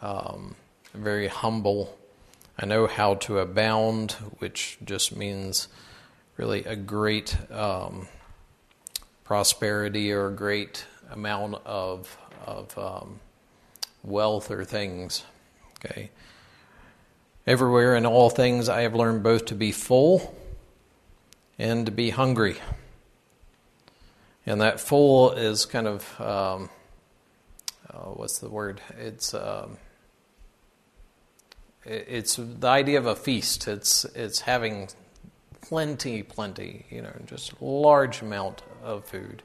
um, 0.00 0.56
very 0.94 1.28
humble. 1.28 1.96
I 2.58 2.66
know 2.66 2.86
how 2.86 3.14
to 3.14 3.38
abound, 3.38 4.12
which 4.38 4.78
just 4.84 5.14
means 5.14 5.68
really 6.36 6.64
a 6.64 6.76
great." 6.76 7.36
Um, 7.50 8.08
prosperity 9.26 10.12
or 10.12 10.28
a 10.28 10.32
great 10.32 10.86
amount 11.10 11.56
of 11.64 12.16
of 12.44 12.76
um, 12.78 13.20
wealth 14.02 14.50
or 14.50 14.64
things. 14.64 15.24
Okay. 15.84 16.10
Everywhere 17.46 17.94
in 17.94 18.06
all 18.06 18.28
things, 18.30 18.68
I 18.68 18.82
have 18.82 18.94
learned 18.94 19.22
both 19.22 19.46
to 19.46 19.54
be 19.54 19.70
full 19.70 20.34
and 21.58 21.86
to 21.86 21.92
be 21.92 22.10
hungry. 22.10 22.56
And 24.44 24.60
that 24.60 24.80
full 24.80 25.32
is 25.32 25.64
kind 25.64 25.86
of 25.86 26.20
um, 26.20 26.70
oh, 27.92 28.14
what's 28.16 28.38
the 28.38 28.48
word? 28.48 28.80
It's 28.98 29.34
um, 29.34 29.78
it's 31.84 32.36
the 32.36 32.68
idea 32.68 32.98
of 32.98 33.06
a 33.06 33.16
feast. 33.16 33.68
It's 33.68 34.04
it's 34.06 34.40
having 34.40 34.88
plenty, 35.60 36.22
plenty, 36.22 36.86
you 36.90 37.02
know, 37.02 37.14
just 37.26 37.60
large 37.60 38.22
amount 38.22 38.62
of 38.82 39.04
food. 39.04 39.42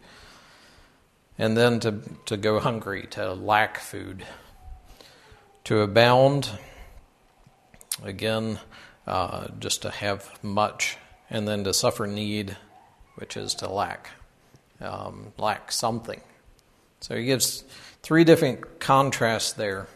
And 1.42 1.58
then 1.58 1.80
to, 1.80 2.00
to 2.28 2.38
go 2.38 2.60
hungry, 2.60 3.08
to 3.12 3.34
lack 3.34 3.80
food. 3.80 4.24
To 5.64 5.80
abound, 5.80 6.52
again, 8.04 8.60
uh, 9.08 9.48
just 9.58 9.82
to 9.82 9.90
have 9.90 10.30
much. 10.44 11.00
And 11.32 11.48
then 11.48 11.64
to 11.64 11.74
suffer 11.74 12.06
need, 12.06 12.58
which 13.16 13.38
is 13.38 13.56
to 13.56 13.72
lack, 13.72 14.12
um, 14.80 15.34
lack 15.40 15.72
something. 15.72 16.22
So 17.00 17.16
he 17.16 17.26
gives 17.26 17.64
three 18.04 18.24
different 18.24 18.80
contrasts 18.80 19.54
there. 19.54 19.88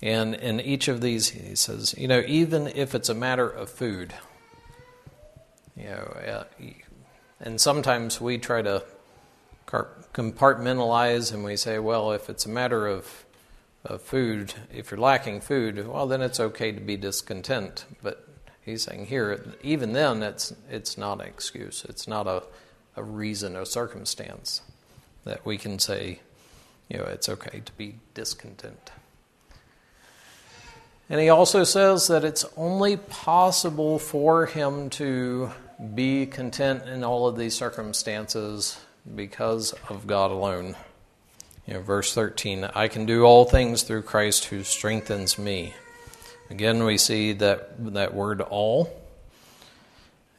And 0.00 0.34
in 0.34 0.58
each 0.58 0.88
of 0.88 1.02
these, 1.02 1.28
he 1.28 1.54
says, 1.54 1.94
you 1.98 2.08
know, 2.08 2.22
even 2.26 2.66
if 2.66 2.94
it's 2.94 3.10
a 3.10 3.14
matter 3.14 3.46
of 3.46 3.68
food, 3.68 4.14
you 5.76 5.84
know, 5.84 6.16
uh, 6.26 6.44
and 7.40 7.60
sometimes 7.60 8.22
we 8.22 8.38
try 8.38 8.62
to 8.62 8.82
compartmentalize 9.70 11.32
and 11.32 11.44
we 11.44 11.56
say, 11.56 11.78
well, 11.78 12.12
if 12.12 12.28
it's 12.28 12.46
a 12.46 12.48
matter 12.48 12.86
of, 12.86 13.24
of 13.84 14.02
food, 14.02 14.54
if 14.72 14.90
you're 14.90 15.00
lacking 15.00 15.40
food, 15.40 15.86
well, 15.86 16.06
then 16.06 16.20
it's 16.20 16.40
okay 16.40 16.72
to 16.72 16.80
be 16.80 16.96
discontent. 16.96 17.84
But 18.02 18.28
he's 18.62 18.82
saying 18.82 19.06
here, 19.06 19.54
even 19.62 19.92
then, 19.92 20.22
it's, 20.22 20.52
it's 20.70 20.98
not 20.98 21.20
an 21.20 21.26
excuse. 21.26 21.84
It's 21.88 22.08
not 22.08 22.26
a, 22.26 22.42
a 22.96 23.02
reason, 23.02 23.56
a 23.56 23.64
circumstance 23.64 24.62
that 25.24 25.44
we 25.46 25.56
can 25.58 25.78
say, 25.78 26.20
you 26.88 26.98
know, 26.98 27.04
it's 27.04 27.28
okay 27.28 27.60
to 27.64 27.72
be 27.72 27.96
discontent. 28.14 28.90
And 31.08 31.20
he 31.20 31.28
also 31.28 31.64
says 31.64 32.06
that 32.06 32.24
it's 32.24 32.44
only 32.56 32.96
possible 32.96 33.98
for 33.98 34.46
him 34.46 34.90
to 34.90 35.50
be 35.94 36.26
content 36.26 36.86
in 36.86 37.02
all 37.02 37.26
of 37.26 37.36
these 37.36 37.54
circumstances 37.54 38.78
because 39.14 39.74
of 39.88 40.06
God 40.06 40.30
alone. 40.30 40.76
You 41.66 41.74
know, 41.74 41.80
verse 41.82 42.14
13, 42.14 42.64
I 42.74 42.88
can 42.88 43.06
do 43.06 43.24
all 43.24 43.44
things 43.44 43.82
through 43.82 44.02
Christ 44.02 44.46
who 44.46 44.64
strengthens 44.64 45.38
me. 45.38 45.74
Again, 46.50 46.84
we 46.84 46.98
see 46.98 47.32
that, 47.34 47.92
that 47.94 48.12
word 48.12 48.40
all. 48.40 48.92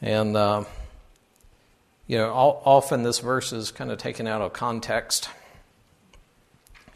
And, 0.02 0.36
uh, 0.36 0.66
you 2.08 2.18
know, 2.18 2.32
all, 2.32 2.62
often 2.66 3.04
this 3.04 3.20
verse 3.20 3.54
is 3.54 3.72
kind 3.72 3.92
of 3.92 3.98
taken 3.98 4.28
out 4.28 4.42
of 4.42 4.52
context. 4.52 5.30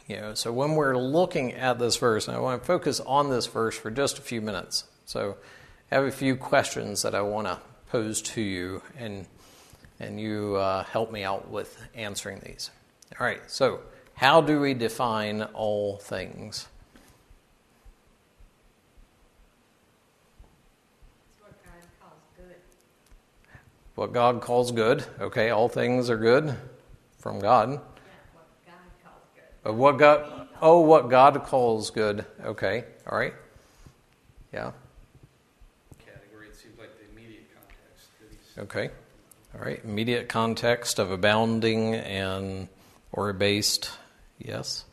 You 0.06 0.20
know, 0.20 0.34
so 0.34 0.52
when 0.52 0.74
we're 0.74 0.96
looking 0.96 1.54
at 1.54 1.78
this 1.78 1.96
verse, 1.96 2.28
and 2.28 2.36
I 2.36 2.40
want 2.40 2.60
to 2.60 2.66
focus 2.66 3.00
on 3.00 3.30
this 3.30 3.46
verse 3.46 3.76
for 3.76 3.90
just 3.90 4.18
a 4.18 4.22
few 4.22 4.40
minutes. 4.40 4.84
So 5.06 5.36
I 5.90 5.94
have 5.94 6.04
a 6.04 6.12
few 6.12 6.36
questions 6.36 7.02
that 7.02 7.14
I 7.14 7.22
want 7.22 7.46
to 7.46 7.58
pose 7.90 8.20
to 8.22 8.40
you, 8.40 8.82
and 8.98 9.26
and 10.00 10.20
you 10.20 10.56
uh, 10.56 10.84
help 10.84 11.10
me 11.10 11.24
out 11.24 11.50
with 11.50 11.78
answering 11.94 12.40
these. 12.44 12.70
All 13.18 13.26
right. 13.26 13.40
So 13.46 13.80
how 14.14 14.40
do 14.40 14.60
we 14.60 14.74
define 14.74 15.42
all 15.42 15.98
things? 15.98 16.68
What 21.38 21.52
God 21.62 21.82
calls 22.00 22.22
good. 22.36 22.56
What 23.94 24.12
God 24.12 24.40
calls 24.40 24.72
good. 24.72 25.04
Okay, 25.20 25.50
all 25.50 25.68
things 25.68 26.08
are 26.10 26.16
good 26.16 26.54
from 27.18 27.38
God. 27.40 27.72
Yeah, 27.72 27.76
what 28.32 28.46
God 28.66 28.74
calls 29.04 29.22
good. 29.34 29.74
What 29.74 29.98
God, 29.98 30.48
oh, 30.62 30.80
what 30.80 31.10
God 31.10 31.42
calls 31.44 31.90
good. 31.90 32.24
Okay, 32.44 32.84
all 33.10 33.18
right. 33.18 33.34
Yeah, 34.52 34.70
Category, 35.98 36.48
it 36.48 36.56
seems 36.56 36.78
like 36.78 36.90
the 36.98 37.04
immediate 37.12 37.48
context 37.52 38.58
okay. 38.58 38.90
All 39.58 39.64
right, 39.64 39.80
immediate 39.82 40.28
context 40.28 40.98
of 40.98 41.10
abounding 41.10 41.94
and 41.94 42.68
or 43.10 43.32
based, 43.32 43.90
Yes. 44.38 44.84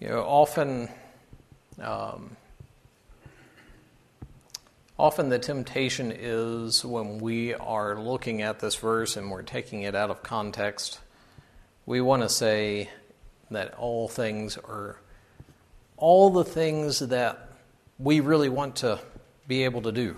You 0.00 0.08
know, 0.08 0.20
often, 0.20 0.88
um, 1.80 2.36
often 4.98 5.28
the 5.28 5.38
temptation 5.38 6.12
is 6.12 6.84
when 6.84 7.18
we 7.18 7.54
are 7.54 7.98
looking 7.98 8.42
at 8.42 8.60
this 8.60 8.76
verse 8.76 9.16
and 9.16 9.30
we're 9.30 9.42
taking 9.42 9.82
it 9.82 9.96
out 9.96 10.10
of 10.10 10.22
context, 10.22 11.00
we 11.84 12.00
want 12.00 12.22
to 12.22 12.28
say 12.28 12.90
that 13.50 13.74
all 13.74 14.08
things 14.08 14.56
are 14.56 14.96
all 15.96 16.30
the 16.30 16.44
things 16.44 17.00
that 17.00 17.48
we 17.98 18.20
really 18.20 18.48
want 18.48 18.76
to 18.76 19.00
be 19.46 19.64
able 19.64 19.82
to 19.82 19.92
do. 19.92 20.16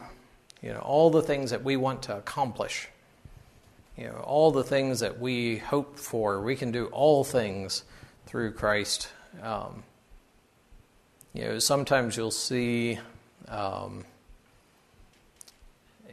You 0.62 0.74
know, 0.74 0.80
all 0.80 1.10
the 1.10 1.22
things 1.22 1.50
that 1.50 1.64
we 1.64 1.76
want 1.76 2.02
to 2.02 2.16
accomplish. 2.16 2.88
You 3.96 4.04
know, 4.04 4.22
all 4.24 4.50
the 4.50 4.64
things 4.64 5.00
that 5.00 5.18
we 5.18 5.58
hope 5.58 5.98
for. 5.98 6.40
We 6.40 6.56
can 6.56 6.70
do 6.70 6.86
all 6.86 7.24
things 7.24 7.84
through 8.26 8.52
Christ. 8.52 9.08
Um, 9.42 9.84
you 11.32 11.44
know, 11.44 11.58
sometimes 11.58 12.16
you'll 12.16 12.30
see, 12.30 12.98
um, 13.48 14.04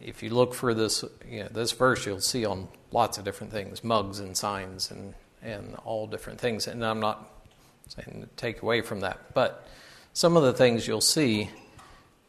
if 0.02 0.24
you 0.24 0.30
look 0.30 0.54
for 0.54 0.74
this, 0.74 1.04
you 1.30 1.44
know, 1.44 1.50
this 1.50 1.72
verse, 1.72 2.06
you'll 2.06 2.22
see 2.22 2.46
on 2.46 2.68
lots 2.92 3.18
of 3.18 3.26
different 3.26 3.52
things, 3.52 3.84
mugs 3.84 4.20
and 4.20 4.38
signs 4.38 4.92
and 4.92 5.14
and 5.42 5.76
all 5.86 6.08
different 6.08 6.40
things. 6.40 6.68
And 6.68 6.86
I'm 6.86 7.00
not 7.00 7.30
saying 7.88 8.30
take 8.36 8.62
away 8.62 8.82
from 8.82 9.02
that, 9.02 9.34
but 9.34 9.68
some 10.14 10.36
of 10.36 10.44
the 10.44 10.54
things 10.54 10.88
you'll 10.88 11.02
see 11.02 11.50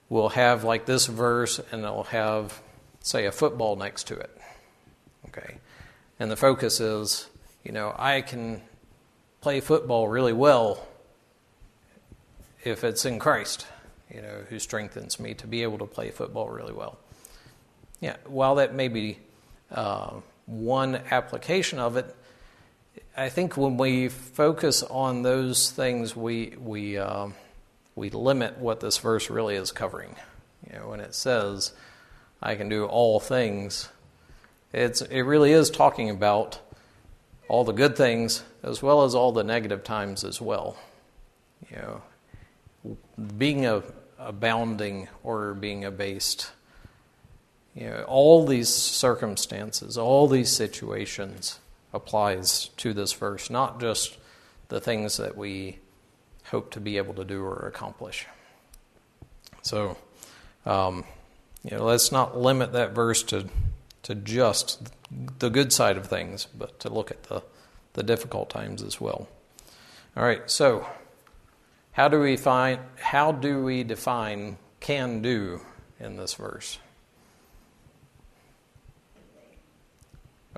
will 0.09 0.31
have 0.31 0.65
like 0.65 0.87
this 0.87 1.07
verse, 1.07 1.61
and 1.73 1.83
it'll 1.83 2.05
have, 2.05 2.61
say, 3.01 3.27
a 3.27 3.33
football 3.33 3.77
next 3.77 4.07
to 4.09 4.19
it. 4.19 4.31
Okay, 5.29 5.59
and 6.19 6.31
the 6.31 6.37
focus 6.37 6.81
is, 6.81 7.29
you 7.65 7.73
know, 7.73 7.95
I 7.99 8.23
can 8.23 8.63
play 9.41 9.61
football 9.61 10.09
really 10.09 10.33
well 10.33 10.87
if 12.65 12.85
it's 12.85 13.05
in 13.05 13.19
Christ, 13.19 13.67
you 14.13 14.23
know, 14.23 14.43
who 14.49 14.59
strengthens 14.59 15.21
me 15.21 15.35
to 15.35 15.47
be 15.47 15.63
able 15.63 15.79
to 15.79 15.87
play 15.87 16.11
football 16.11 16.49
really 16.49 16.73
well. 16.73 16.99
Yeah, 18.01 18.17
while 18.27 18.57
that 18.57 18.75
may 18.75 18.89
be 18.89 19.19
uh, 19.71 20.15
one 20.47 20.97
application 21.11 21.79
of 21.79 21.97
it, 21.97 22.15
I 23.17 23.29
think 23.29 23.57
when 23.57 23.77
we 23.77 24.09
focus 24.09 24.83
on 24.83 25.23
those 25.23 25.71
things, 25.71 26.15
we 26.15 26.55
we 26.59 26.99
uh, 26.99 27.29
we 27.95 28.11
limit 28.11 28.59
what 28.59 28.81
this 28.81 28.99
verse 28.99 29.29
really 29.29 29.57
is 29.57 29.73
covering. 29.73 30.15
You 30.71 30.79
know, 30.79 30.89
when 30.89 31.01
it 31.01 31.15
says, 31.15 31.73
"I 32.41 32.55
can 32.55 32.69
do 32.69 32.87
all 32.87 33.21
things," 33.21 33.89
it's 34.73 35.03
it 35.03 35.23
really 35.23 35.53
is 35.53 35.71
talking 35.71 36.11
about 36.11 36.61
all 37.49 37.65
the 37.65 37.73
good 37.73 37.97
things 37.97 38.43
as 38.63 38.83
well 38.83 39.05
as 39.05 39.15
all 39.15 39.33
the 39.33 39.45
negative 39.45 39.83
times 39.83 40.25
as 40.25 40.41
well. 40.41 40.77
You 41.71 41.77
know, 41.77 42.97
being 43.37 43.67
a, 43.67 43.83
abounding 44.19 45.09
or 45.23 45.55
being 45.55 45.85
abased. 45.85 46.51
You 47.75 47.91
know, 47.91 48.05
all 48.09 48.47
these 48.47 48.69
circumstances, 48.69 49.99
all 49.99 50.27
these 50.29 50.51
situations 50.51 51.59
applies 51.93 52.69
to 52.77 52.93
this 52.93 53.13
verse, 53.13 53.51
not 53.51 53.81
just 53.81 54.17
the 54.69 54.81
things 54.81 55.17
that 55.17 55.37
we 55.37 55.79
hope 56.45 56.71
to 56.73 56.81
be 56.81 56.97
able 56.97 57.15
to 57.15 57.25
do 57.25 57.43
or 57.43 57.67
accomplish. 57.67 58.27
So, 59.63 59.97
um, 60.67 61.05
you 61.63 61.77
know, 61.77 61.85
let's 61.85 62.13
not 62.13 62.39
limit 62.39 62.73
that 62.73 62.95
verse 62.95 63.23
to 63.25 63.47
to 64.05 64.15
just 64.15 64.89
the 65.39 65.51
good 65.51 65.73
side 65.73 65.97
of 65.97 66.07
things, 66.07 66.47
but 66.47 66.79
to 66.81 66.89
look 66.89 67.11
at 67.11 67.25
the 67.25 67.43
the 67.95 68.03
difficult 68.03 68.51
times 68.51 68.83
as 68.83 69.01
well. 69.01 69.29
All 70.17 70.25
right, 70.25 70.49
so 70.51 70.87
how 71.93 72.09
do 72.09 72.21
we 72.21 72.37
find 72.37 72.81
how 72.97 73.33
do 73.33 73.63
we 73.63 73.85
define 73.85 74.59
can 74.81 75.21
do 75.21 75.61
in 75.99 76.17
this 76.17 76.35
verse? 76.35 76.79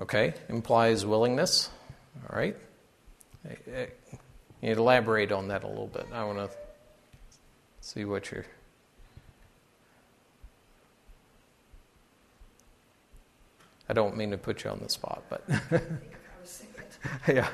Okay, 0.01 0.33
implies 0.49 1.05
willingness. 1.05 1.69
All 2.29 2.37
right. 2.37 2.57
You 3.45 3.87
elaborate 4.61 5.31
on 5.31 5.47
that 5.49 5.63
a 5.63 5.67
little 5.67 5.87
bit. 5.87 6.07
I 6.13 6.23
want 6.23 6.37
to 6.39 6.49
see 7.81 8.05
what 8.05 8.31
you're. 8.31 8.45
I 13.89 13.93
don't 13.93 14.15
mean 14.15 14.31
to 14.31 14.37
put 14.37 14.63
you 14.63 14.69
on 14.69 14.79
the 14.79 14.89
spot, 14.89 15.23
but 15.29 15.43
yeah, 17.27 17.49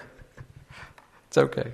it's 1.28 1.38
okay. 1.38 1.74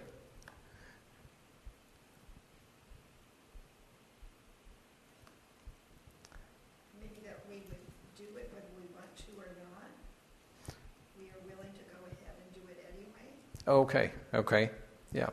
maybe 7.00 7.20
that 7.26 7.40
we 7.50 7.62
would 7.70 7.82
do 8.18 8.24
it 8.38 8.50
whether 8.54 8.72
we 8.78 8.86
want 8.96 9.10
to 9.18 9.32
or 9.38 9.50
not. 9.60 9.90
We 11.20 11.30
are 11.30 11.42
willing 11.46 11.74
to 11.74 11.84
go 11.92 12.00
ahead 12.06 12.36
and 12.40 12.48
do 12.54 12.64
it 12.70 12.80
anyway. 12.94 13.28
Okay, 13.68 14.12
okay, 14.34 14.70
yeah. 15.14 15.30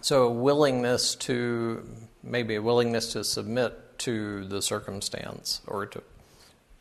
So 0.00 0.30
willingness 0.30 1.14
to 1.16 1.86
maybe 2.22 2.54
a 2.56 2.62
willingness 2.62 3.12
to 3.12 3.24
submit 3.24 3.98
to 4.00 4.44
the 4.44 4.60
circumstance 4.60 5.60
or 5.66 5.86
to 5.86 6.02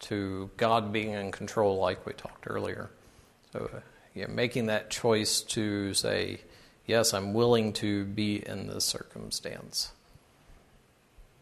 to 0.03 0.49
God 0.57 0.91
being 0.91 1.11
in 1.11 1.31
control, 1.31 1.77
like 1.77 2.05
we 2.05 2.11
talked 2.13 2.45
earlier. 2.47 2.89
So 3.53 3.69
yeah, 4.13 4.27
making 4.27 4.65
that 4.67 4.89
choice 4.89 5.41
to 5.41 5.93
say, 5.93 6.41
yes, 6.85 7.13
I'm 7.13 7.33
willing 7.33 7.71
to 7.73 8.03
be 8.03 8.45
in 8.45 8.67
this 8.67 8.83
circumstance. 8.83 9.93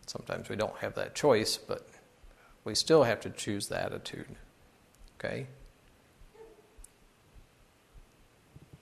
Sometimes 0.05 0.47
we 0.47 0.55
don't 0.55 0.77
have 0.77 0.93
that 0.95 1.15
choice, 1.15 1.57
but 1.57 1.87
we 2.63 2.75
still 2.75 3.03
have 3.03 3.19
to 3.21 3.29
choose 3.29 3.67
the 3.67 3.81
attitude. 3.81 4.27
Okay? 5.19 5.47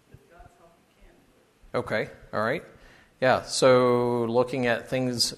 With 0.09 0.29
God's 0.29 0.49
help, 0.57 0.73
you 0.89 0.95
can 1.01 1.15
do 1.27 1.37
it. 1.37 1.58
Okay, 1.73 2.09
all 2.33 2.41
right. 2.41 2.63
Yeah, 3.21 3.43
so 3.43 4.25
looking 4.25 4.65
at 4.65 4.89
things 4.89 5.33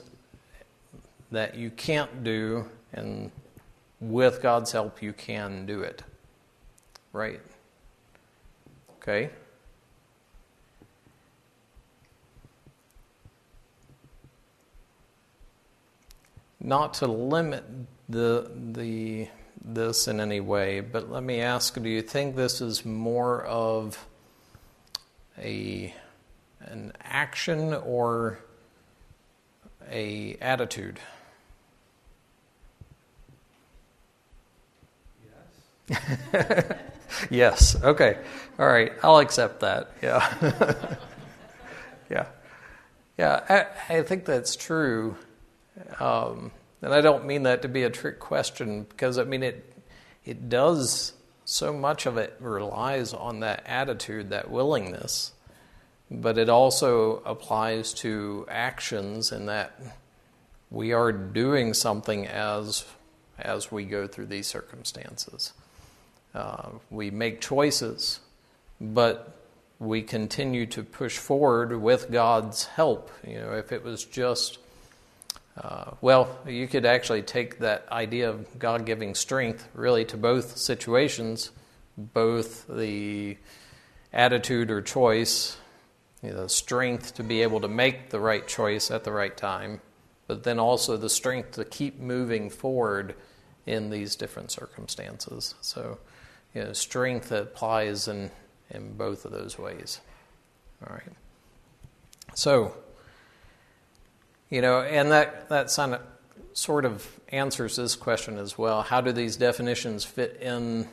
that 1.32 1.56
you 1.56 1.70
can't 1.72 2.24
do, 2.24 2.70
and 2.94 3.32
with 4.00 4.42
God's 4.42 4.72
help, 4.72 5.02
you 5.02 5.14
can 5.14 5.66
do 5.66 5.82
it. 5.82 6.04
Right? 7.14 7.42
Okay. 8.98 9.32
not 16.62 16.94
to 16.94 17.08
limit 17.08 17.64
the 18.08 18.50
the 18.74 19.28
this 19.64 20.08
in 20.08 20.20
any 20.20 20.40
way, 20.40 20.80
but 20.80 21.12
let 21.12 21.24
me 21.24 21.42
ask: 21.42 21.82
Do 21.82 21.90
you 21.90 22.02
think 22.02 22.36
this 22.36 22.62
is 22.62 22.86
more 22.86 23.44
of 23.44 24.06
a 25.38 25.94
an 26.66 26.94
action 27.04 27.74
or 27.74 28.40
a 29.90 30.36
attitude? 30.42 31.00
Yes. 35.90 36.66
yes. 37.30 37.84
Okay. 37.84 38.18
All 38.60 38.68
right. 38.68 38.92
I'll 39.04 39.20
accept 39.20 39.62
that. 39.62 39.92
Yeah. 40.02 40.98
yeah. 42.10 42.28
Yeah. 43.18 43.68
I, 43.90 43.98
I, 43.98 44.02
think 44.04 44.26
that's 44.26 44.56
true. 44.56 45.16
Um, 46.00 46.52
and 46.82 46.94
I 46.94 47.02
don't 47.02 47.26
mean 47.26 47.44
that 47.44 47.62
to 47.64 47.68
be 47.68 47.84
a 47.84 47.90
trick 47.90 48.20
question 48.20 48.84
because 48.84 49.18
I 49.18 49.24
mean 49.24 49.44
it. 49.44 49.68
It 50.24 50.50
does. 50.50 51.14
So 51.46 51.74
much 51.74 52.06
of 52.06 52.18
it 52.18 52.38
relies 52.40 53.14
on 53.14 53.42
that 53.42 53.64
attitude, 53.66 54.30
that 54.30 54.50
willingness, 54.50 55.34
but 56.12 56.38
it 56.38 56.50
also 56.50 57.24
applies 57.26 57.94
to 57.94 58.46
actions 58.50 59.32
in 59.32 59.46
that 59.46 59.80
we 60.70 60.92
are 60.92 61.12
doing 61.12 61.74
something 61.74 62.28
as 62.28 62.86
as 63.40 63.72
we 63.72 63.86
go 63.86 64.06
through 64.06 64.28
these 64.28 64.46
circumstances. 64.46 65.54
Uh, 66.36 66.70
we 66.92 67.10
make 67.10 67.42
choices, 67.42 68.20
but 68.80 69.36
we 69.80 70.02
continue 70.04 70.66
to 70.68 70.84
push 70.84 71.18
forward 71.18 71.82
with 71.82 72.12
God's 72.12 72.66
help. 72.66 73.10
You 73.26 73.40
know, 73.40 73.54
if 73.54 73.72
it 73.72 73.84
was 73.84 74.06
just, 74.06 74.60
uh, 75.60 75.92
well, 76.02 76.38
you 76.46 76.68
could 76.68 76.86
actually 76.86 77.24
take 77.24 77.60
that 77.60 77.88
idea 77.92 78.30
of 78.30 78.60
God 78.60 78.86
giving 78.86 79.16
strength 79.16 79.68
really 79.74 80.06
to 80.06 80.18
both 80.18 80.58
situations, 80.58 81.50
both 81.98 82.68
the 82.68 83.38
attitude 84.14 84.70
or 84.70 84.84
choice, 84.84 85.58
know, 86.30 86.48
strength 86.48 87.16
to 87.16 87.24
be 87.24 87.42
able 87.42 87.62
to 87.62 87.68
make 87.68 88.10
the 88.10 88.20
right 88.20 88.48
choice 88.48 88.92
at 88.92 89.04
the 89.04 89.12
right 89.12 89.36
time, 89.36 89.82
but 90.28 90.44
then 90.44 90.60
also 90.60 90.96
the 90.98 91.10
strength 91.10 91.54
to 91.54 91.66
keep 91.66 92.00
moving 92.00 92.50
forward 92.50 93.16
in 93.66 93.90
these 93.90 94.16
different 94.16 94.52
circumstances. 94.52 95.56
So, 95.62 95.98
you 96.54 96.64
know, 96.64 96.74
strength 96.74 97.32
applies 97.32 98.08
in, 98.08 98.32
in 98.70 98.94
both 98.94 99.26
of 99.26 99.32
those 99.32 99.58
ways. 99.58 100.00
All 100.86 100.94
right. 100.94 101.12
So, 102.36 102.76
you 104.50 104.62
know, 104.62 104.82
and 104.82 105.12
that, 105.12 105.50
that 105.50 105.72
sort 106.54 106.86
of 106.86 107.20
answers 107.30 107.78
this 107.78 107.96
question 107.96 108.38
as 108.38 108.58
well. 108.58 108.82
How 108.82 109.02
do 109.02 109.12
these 109.12 109.38
definitions 109.38 110.04
fit 110.04 110.38
in 110.42 110.88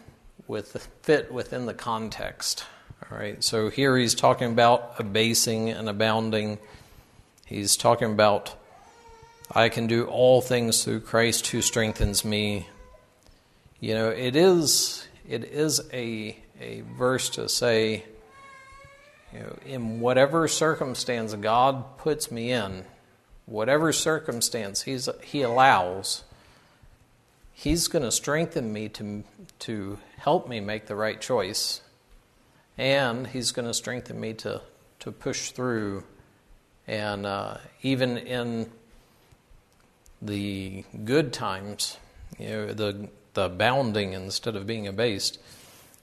with 0.46 0.88
fit 1.02 1.32
within 1.32 1.66
the 1.66 1.74
context? 1.74 2.64
All 3.02 3.16
right. 3.16 3.42
So 3.42 3.70
here 3.70 3.96
he's 3.96 4.14
talking 4.14 4.50
about 4.50 4.94
abasing 4.98 5.70
and 5.70 5.88
abounding. 5.88 6.58
He's 7.46 7.76
talking 7.76 8.12
about 8.12 8.54
I 9.50 9.70
can 9.70 9.86
do 9.86 10.04
all 10.04 10.42
things 10.42 10.84
through 10.84 11.00
Christ 11.00 11.46
who 11.46 11.62
strengthens 11.62 12.24
me. 12.24 12.68
You 13.80 13.94
know, 13.94 14.08
it 14.10 14.36
is 14.36 15.06
it 15.28 15.44
is 15.44 15.80
a, 15.92 16.36
a 16.58 16.80
verse 16.96 17.28
to 17.30 17.48
say, 17.48 18.04
you 19.32 19.40
know, 19.40 19.58
in 19.66 20.00
whatever 20.00 20.48
circumstance 20.48 21.34
God 21.34 21.98
puts 21.98 22.30
me 22.30 22.50
in, 22.50 22.84
whatever 23.44 23.92
circumstance 23.92 24.82
he's, 24.82 25.08
He 25.22 25.42
allows, 25.42 26.24
He's 27.52 27.88
going 27.88 28.04
to 28.04 28.12
strengthen 28.12 28.72
me 28.72 28.88
to, 28.90 29.24
to 29.60 29.98
help 30.16 30.48
me 30.48 30.60
make 30.60 30.86
the 30.86 30.96
right 30.96 31.20
choice. 31.20 31.82
And 32.78 33.26
He's 33.26 33.50
going 33.50 33.66
to 33.66 33.74
strengthen 33.74 34.20
me 34.20 34.32
to, 34.34 34.62
to 35.00 35.12
push 35.12 35.50
through. 35.50 36.04
And 36.86 37.26
uh, 37.26 37.58
even 37.82 38.16
in 38.16 38.70
the 40.22 40.84
good 41.04 41.32
times, 41.32 41.98
you 42.38 42.48
know, 42.48 42.72
the 42.72 43.08
the 43.34 43.44
abounding 43.44 44.14
instead 44.14 44.56
of 44.56 44.66
being 44.66 44.88
abased, 44.88 45.38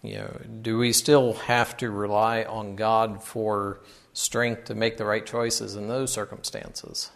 you 0.02 0.16
know, 0.16 0.40
do 0.62 0.78
we 0.78 0.94
still 0.94 1.34
have 1.34 1.76
to 1.78 1.90
rely 1.90 2.44
on 2.44 2.78
God 2.78 3.22
for 3.22 3.82
strength 4.14 4.66
to 4.66 4.76
make 4.76 4.96
the 4.96 5.04
right 5.04 5.26
choices 5.26 5.76
in 5.76 5.90
those 5.90 6.14
circumstances? 6.14 7.12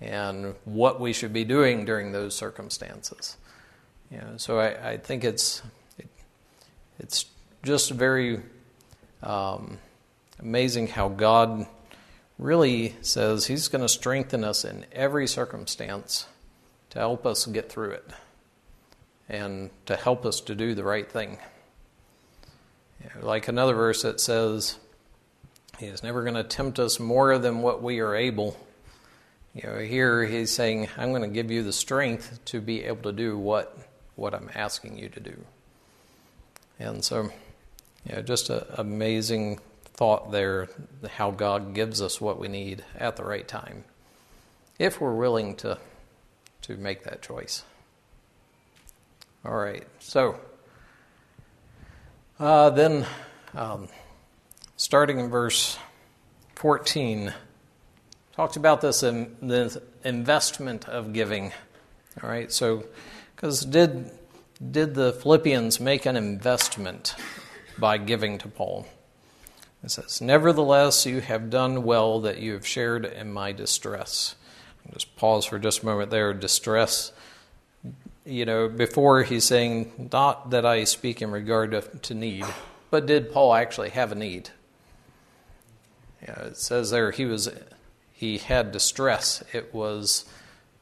And 0.00 0.56
what 0.64 1.00
we 1.00 1.12
should 1.12 1.32
be 1.32 1.44
doing 1.44 1.84
during 1.84 2.10
those 2.10 2.34
circumstances. 2.34 3.36
You 4.10 4.18
know, 4.18 4.36
so 4.36 4.58
I, 4.58 4.90
I 4.90 4.96
think 4.96 5.22
it's 5.22 5.62
it, 5.98 6.08
it's 6.98 7.26
just 7.62 7.92
very 7.92 8.42
um, 9.26 9.78
amazing 10.38 10.86
how 10.86 11.08
God 11.08 11.66
really 12.38 12.94
says 13.02 13.46
He's 13.46 13.66
going 13.66 13.82
to 13.82 13.88
strengthen 13.88 14.44
us 14.44 14.64
in 14.64 14.86
every 14.92 15.26
circumstance 15.26 16.26
to 16.90 17.00
help 17.00 17.26
us 17.26 17.44
get 17.46 17.70
through 17.70 17.90
it 17.90 18.08
and 19.28 19.70
to 19.86 19.96
help 19.96 20.24
us 20.24 20.40
to 20.42 20.54
do 20.54 20.74
the 20.74 20.84
right 20.84 21.10
thing. 21.10 21.38
Like 23.20 23.48
another 23.48 23.74
verse 23.74 24.02
that 24.02 24.20
says, 24.20 24.78
He 25.78 25.86
is 25.86 26.04
never 26.04 26.22
going 26.22 26.34
to 26.34 26.44
tempt 26.44 26.78
us 26.78 27.00
more 27.00 27.36
than 27.38 27.62
what 27.62 27.82
we 27.82 27.98
are 27.98 28.14
able. 28.14 28.56
You 29.54 29.68
know, 29.68 29.78
here 29.78 30.24
he's 30.24 30.52
saying, 30.52 30.88
I'm 30.96 31.10
going 31.10 31.22
to 31.22 31.28
give 31.28 31.50
you 31.50 31.62
the 31.62 31.72
strength 31.72 32.40
to 32.46 32.60
be 32.60 32.84
able 32.84 33.02
to 33.02 33.12
do 33.12 33.36
what, 33.38 33.76
what 34.14 34.34
I'm 34.34 34.50
asking 34.54 34.98
you 34.98 35.08
to 35.08 35.20
do. 35.20 35.36
And 36.78 37.02
so, 37.02 37.30
know, 38.14 38.22
just 38.22 38.50
an 38.50 38.64
amazing 38.76 39.58
thought 39.84 40.30
there 40.30 40.68
how 41.14 41.30
God 41.30 41.74
gives 41.74 42.02
us 42.02 42.20
what 42.20 42.38
we 42.38 42.48
need 42.48 42.84
at 42.98 43.16
the 43.16 43.24
right 43.24 43.46
time 43.48 43.84
if 44.78 45.00
we're 45.00 45.14
willing 45.14 45.56
to, 45.56 45.78
to 46.62 46.76
make 46.76 47.04
that 47.04 47.22
choice. 47.22 47.64
All 49.44 49.56
right, 49.56 49.86
so 50.00 50.38
uh, 52.38 52.70
then 52.70 53.06
um, 53.54 53.88
starting 54.76 55.18
in 55.18 55.30
verse 55.30 55.78
14, 56.56 57.32
talks 58.34 58.56
about 58.56 58.80
this, 58.80 59.02
in, 59.02 59.34
the 59.40 59.82
investment 60.04 60.88
of 60.88 61.12
giving. 61.12 61.52
All 62.22 62.28
right, 62.28 62.52
so 62.52 62.84
because 63.34 63.64
did 63.64 64.10
did 64.70 64.94
the 64.94 65.12
Philippians 65.12 65.80
make 65.80 66.06
an 66.06 66.16
investment 66.16 67.14
by 67.78 67.98
giving 67.98 68.38
to 68.38 68.48
Paul? 68.48 68.86
It 69.82 69.90
says, 69.90 70.20
Nevertheless, 70.20 71.06
you 71.06 71.20
have 71.20 71.50
done 71.50 71.84
well 71.84 72.20
that 72.20 72.38
you 72.38 72.52
have 72.54 72.66
shared 72.66 73.04
in 73.04 73.32
my 73.32 73.52
distress. 73.52 74.34
Just 74.92 75.16
pause 75.16 75.44
for 75.44 75.58
just 75.58 75.82
a 75.82 75.86
moment 75.86 76.10
there. 76.10 76.32
Distress 76.32 77.12
you 78.26 78.44
know, 78.44 78.68
before 78.68 79.22
he's 79.22 79.44
saying, 79.44 80.10
not 80.12 80.50
that 80.50 80.66
I 80.66 80.84
speak 80.84 81.22
in 81.22 81.30
regard 81.30 81.70
to, 81.70 81.82
to 81.82 82.14
need, 82.14 82.44
but 82.90 83.06
did 83.06 83.32
Paul 83.32 83.54
actually 83.54 83.90
have 83.90 84.10
a 84.10 84.16
need? 84.16 84.50
Yeah, 86.20 86.40
it 86.46 86.56
says 86.56 86.90
there 86.90 87.12
he 87.12 87.24
was 87.24 87.48
he 88.12 88.38
had 88.38 88.72
distress. 88.72 89.44
It 89.52 89.72
was 89.72 90.24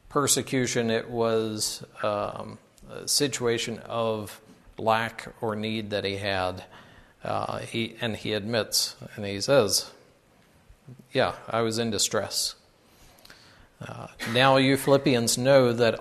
persecution. 0.09 0.89
It 0.89 1.09
was 1.09 1.85
um, 2.01 2.57
a 2.89 3.07
situation 3.07 3.79
of 3.79 4.41
lack 4.77 5.27
or 5.41 5.55
need 5.55 5.91
that 5.91 6.03
he 6.03 6.15
had. 6.15 6.63
Uh, 7.25 7.59
he 7.59 7.95
and 7.99 8.15
he 8.15 8.33
admits 8.33 8.95
and 9.15 9.25
he 9.25 9.41
says, 9.41 9.91
"Yeah, 11.11 11.35
I 11.49 11.61
was 11.61 11.79
in 11.79 11.89
distress." 11.89 12.55
Uh, 13.81 14.07
now 14.31 14.57
you 14.57 14.77
Philippians 14.77 15.37
know 15.37 15.73
that 15.73 15.99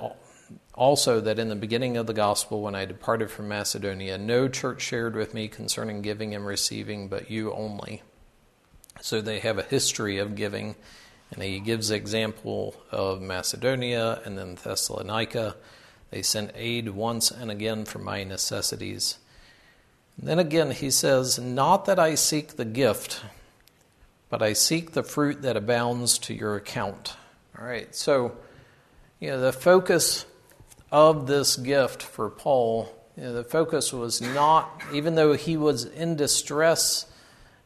also, 0.75 1.21
that 1.21 1.39
in 1.39 1.49
the 1.49 1.55
beginning 1.55 1.97
of 1.97 2.07
the 2.07 2.13
gospel, 2.13 2.61
when 2.61 2.75
I 2.75 2.85
departed 2.85 3.31
from 3.31 3.49
Macedonia, 3.49 4.19
no 4.19 4.49
church 4.49 4.83
shared 4.83 5.15
with 5.15 5.33
me 5.33 5.47
concerning 5.47 6.03
giving 6.03 6.35
and 6.35 6.45
receiving, 6.45 7.09
but 7.09 7.31
you 7.31 7.53
only. 7.53 8.03
So 9.01 9.21
they 9.21 9.39
have 9.41 9.57
a 9.57 9.63
history 9.63 10.19
of 10.19 10.35
giving, 10.35 10.75
and 11.31 11.43
he 11.43 11.61
gives 11.61 11.91
example 11.91 12.75
of 12.91 13.23
Macedonia 13.23 14.21
and 14.25 14.37
then 14.37 14.57
Thessalonica. 14.57 15.55
They 16.11 16.23
sent 16.23 16.51
aid 16.57 16.89
once 16.89 17.31
and 17.31 17.53
again 17.53 17.85
for 17.85 18.01
my 18.01 18.25
necessities. 18.25 19.19
Then 20.19 20.39
again, 20.39 20.71
he 20.71 20.91
says, 20.91 21.39
Not 21.39 21.87
that 21.87 21.99
I 21.99 22.15
seek 22.15 22.57
the 22.57 22.65
gift, 22.65 23.23
but 24.29 24.43
I 24.43 24.53
seek 24.53 24.93
the 24.93 25.03
fruit 25.03 25.43
that 25.43 25.57
abounds 25.57 26.19
to 26.21 26.35
your 26.35 26.57
account. 26.57 27.17
All 27.59 27.67
right, 27.67 27.95
so, 27.95 28.37
you 29.21 29.31
know, 29.31 29.41
the 29.41 29.53
focus 29.53 30.27
of 30.91 31.27
this 31.27 31.57
gift 31.57 32.03
for 32.03 32.31
Paul, 32.31 32.93
you 33.17 33.25
know, 33.25 33.33
the 33.33 33.45
focus 33.45 33.93
was 33.93 34.21
not, 34.21 34.83
even 34.93 35.15
though 35.15 35.35
he 35.35 35.57
was 35.57 35.85
in 35.85 36.17
distress 36.17 37.07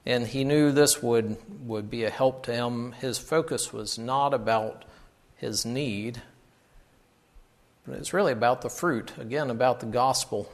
and 0.06 0.26
he 0.26 0.44
knew 0.44 0.72
this 0.72 1.02
would, 1.02 1.36
would 1.66 1.90
be 1.90 2.04
a 2.04 2.10
help 2.10 2.44
to 2.44 2.52
him, 2.52 2.92
his 2.92 3.18
focus 3.18 3.72
was 3.72 3.98
not 3.98 4.32
about 4.32 4.86
his 5.36 5.66
need, 5.66 6.22
but 7.86 7.98
it's 7.98 8.14
really 8.14 8.32
about 8.32 8.62
the 8.62 8.70
fruit, 8.70 9.12
again, 9.18 9.50
about 9.50 9.80
the 9.80 9.86
gospel, 9.86 10.50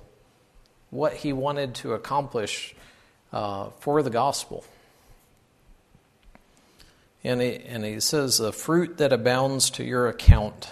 what 0.95 1.13
he 1.13 1.33
wanted 1.33 1.75
to 1.75 1.93
accomplish 1.93 2.75
uh, 3.33 3.71
for 3.81 4.01
the 4.03 4.11
gospel. 4.11 4.65
And 7.25 7.41
he, 7.41 7.57
and 7.57 7.85
he 7.85 7.99
says, 7.99 8.39
the 8.39 8.53
fruit 8.53 8.99
that 8.99 9.13
abounds 9.13 9.71
to 9.71 9.85
your 9.85 10.09
account. 10.09 10.69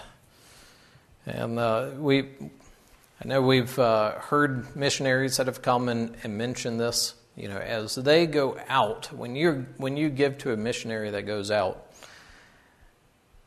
And 1.25 1.59
uh, 1.59 1.89
we, 1.97 2.21
I 2.21 3.27
know 3.27 3.41
we've 3.41 3.77
uh, 3.77 4.13
heard 4.19 4.75
missionaries 4.75 5.37
that 5.37 5.47
have 5.47 5.61
come 5.61 5.89
and, 5.89 6.15
and 6.23 6.37
mentioned 6.37 6.79
this. 6.79 7.15
You 7.35 7.49
know, 7.49 7.57
as 7.57 7.95
they 7.95 8.25
go 8.27 8.57
out, 8.69 9.11
when 9.11 9.35
you 9.35 9.65
when 9.77 9.97
you 9.97 10.09
give 10.09 10.37
to 10.39 10.53
a 10.53 10.57
missionary 10.57 11.09
that 11.09 11.23
goes 11.23 11.49
out, 11.49 11.91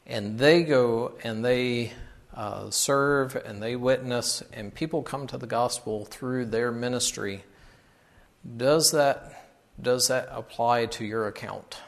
and 0.07 0.37
they 0.41 0.64
go 0.64 1.12
and 1.22 1.45
they 1.45 1.93
uh, 2.37 2.70
serve 2.70 3.34
and 3.34 3.62
they 3.62 3.76
witness, 3.76 4.43
and 4.53 4.74
people 4.74 5.03
come 5.03 5.26
to 5.26 5.39
the 5.39 5.47
gospel 5.47 6.05
through 6.05 6.47
their 6.47 6.70
ministry. 6.70 7.45
Does 8.57 8.93
that 8.93 9.32
does 9.80 10.09
that 10.09 10.28
apply 10.30 10.87
to 10.87 11.05
your 11.05 11.26
account? 11.26 11.78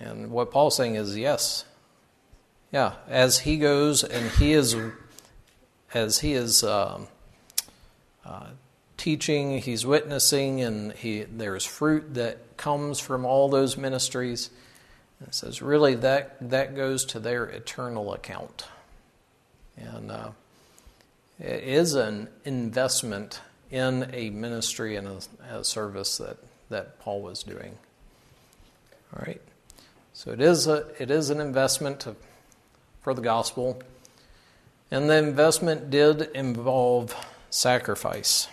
And 0.00 0.30
what 0.30 0.50
Paul's 0.50 0.76
saying 0.76 0.96
is 0.96 1.16
yes. 1.16 1.64
Yeah, 2.72 2.94
as 3.08 3.40
he 3.40 3.56
goes 3.56 4.02
and 4.02 4.30
he 4.32 4.52
is 4.52 4.74
as 5.94 6.18
he 6.18 6.32
is 6.34 6.64
um, 6.64 7.06
uh, 8.24 8.48
teaching, 8.96 9.58
he's 9.58 9.86
witnessing, 9.86 10.60
and 10.60 10.92
he, 10.92 11.22
there's 11.22 11.64
fruit 11.64 12.14
that 12.14 12.56
comes 12.56 12.98
from 12.98 13.24
all 13.24 13.48
those 13.48 13.76
ministries. 13.76 14.50
It 15.26 15.34
says, 15.34 15.62
really, 15.62 15.94
that, 15.96 16.36
that 16.50 16.76
goes 16.76 17.04
to 17.06 17.18
their 17.18 17.44
eternal 17.44 18.12
account. 18.12 18.66
And 19.76 20.10
uh, 20.10 20.30
it 21.40 21.64
is 21.64 21.94
an 21.94 22.28
investment 22.44 23.40
in 23.70 24.08
a 24.12 24.30
ministry 24.30 24.96
and 24.96 25.08
a, 25.08 25.58
a, 25.58 25.64
service 25.64 26.18
that, 26.18 26.36
that 26.68 27.00
Paul 27.00 27.22
was 27.22 27.42
doing. 27.42 27.76
All 29.14 29.24
right. 29.26 29.40
So 30.12 30.30
it 30.30 30.40
is, 30.40 30.66
a, 30.66 30.86
it 31.00 31.10
is 31.10 31.30
an 31.30 31.40
investment 31.40 32.00
to, 32.00 32.14
for 33.02 33.14
the 33.14 33.22
gospel. 33.22 33.82
And 34.90 35.10
the 35.10 35.16
investment 35.16 35.90
did 35.90 36.22
involve 36.34 37.16
sacrifice. 37.50 38.48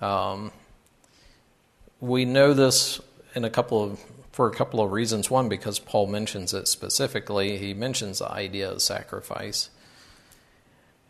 Um, 0.00 0.52
we 2.00 2.24
know 2.24 2.54
this 2.54 3.00
in 3.34 3.44
a 3.44 3.50
couple 3.50 3.82
of 3.82 4.00
for 4.40 4.48
a 4.48 4.54
couple 4.54 4.80
of 4.80 4.90
reasons. 4.90 5.30
One, 5.30 5.50
because 5.50 5.78
Paul 5.78 6.06
mentions 6.06 6.54
it 6.54 6.66
specifically. 6.66 7.58
He 7.58 7.74
mentions 7.74 8.20
the 8.20 8.32
idea 8.32 8.70
of 8.70 8.80
sacrifice. 8.80 9.68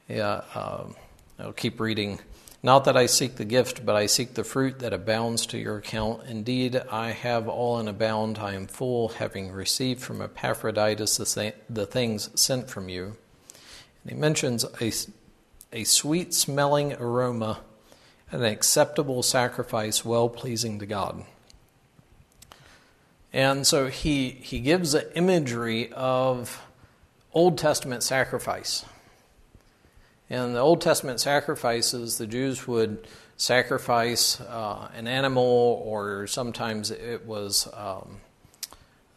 Yeah, 0.08 0.42
um, 0.52 0.96
I'll 1.38 1.52
keep 1.52 1.78
reading. 1.78 2.18
Not 2.60 2.86
that 2.86 2.96
I 2.96 3.06
seek 3.06 3.36
the 3.36 3.44
gift, 3.44 3.86
but 3.86 3.94
I 3.94 4.06
seek 4.06 4.34
the 4.34 4.42
fruit 4.42 4.80
that 4.80 4.92
abounds 4.92 5.46
to 5.46 5.58
your 5.58 5.76
account. 5.76 6.24
Indeed, 6.26 6.82
I 6.90 7.12
have 7.12 7.46
all 7.46 7.78
in 7.78 7.86
abound. 7.86 8.38
I 8.38 8.54
am 8.54 8.66
full, 8.66 9.10
having 9.10 9.52
received 9.52 10.02
from 10.02 10.20
Epaphroditus 10.20 11.16
the, 11.18 11.54
the 11.68 11.86
things 11.86 12.30
sent 12.34 12.68
from 12.68 12.88
you. 12.88 13.16
And 14.02 14.12
he 14.12 14.18
mentions 14.18 14.64
a, 14.80 14.92
a 15.72 15.84
sweet 15.84 16.34
smelling 16.34 16.94
aroma 16.94 17.60
an 18.32 18.42
acceptable 18.42 19.22
sacrifice 19.22 20.04
well 20.04 20.28
pleasing 20.28 20.80
to 20.80 20.86
God. 20.86 21.24
And 23.32 23.66
so 23.66 23.86
he, 23.86 24.30
he 24.30 24.60
gives 24.60 24.92
the 24.92 25.16
imagery 25.16 25.92
of 25.92 26.62
Old 27.32 27.58
Testament 27.58 28.02
sacrifice. 28.02 28.84
In 30.28 30.52
the 30.52 30.60
Old 30.60 30.80
Testament 30.80 31.20
sacrifices, 31.20 32.18
the 32.18 32.26
Jews 32.26 32.66
would 32.66 33.06
sacrifice 33.36 34.40
uh, 34.40 34.90
an 34.94 35.06
animal, 35.06 35.82
or 35.84 36.26
sometimes 36.26 36.90
it 36.90 37.24
was 37.24 37.68
um, 37.72 38.20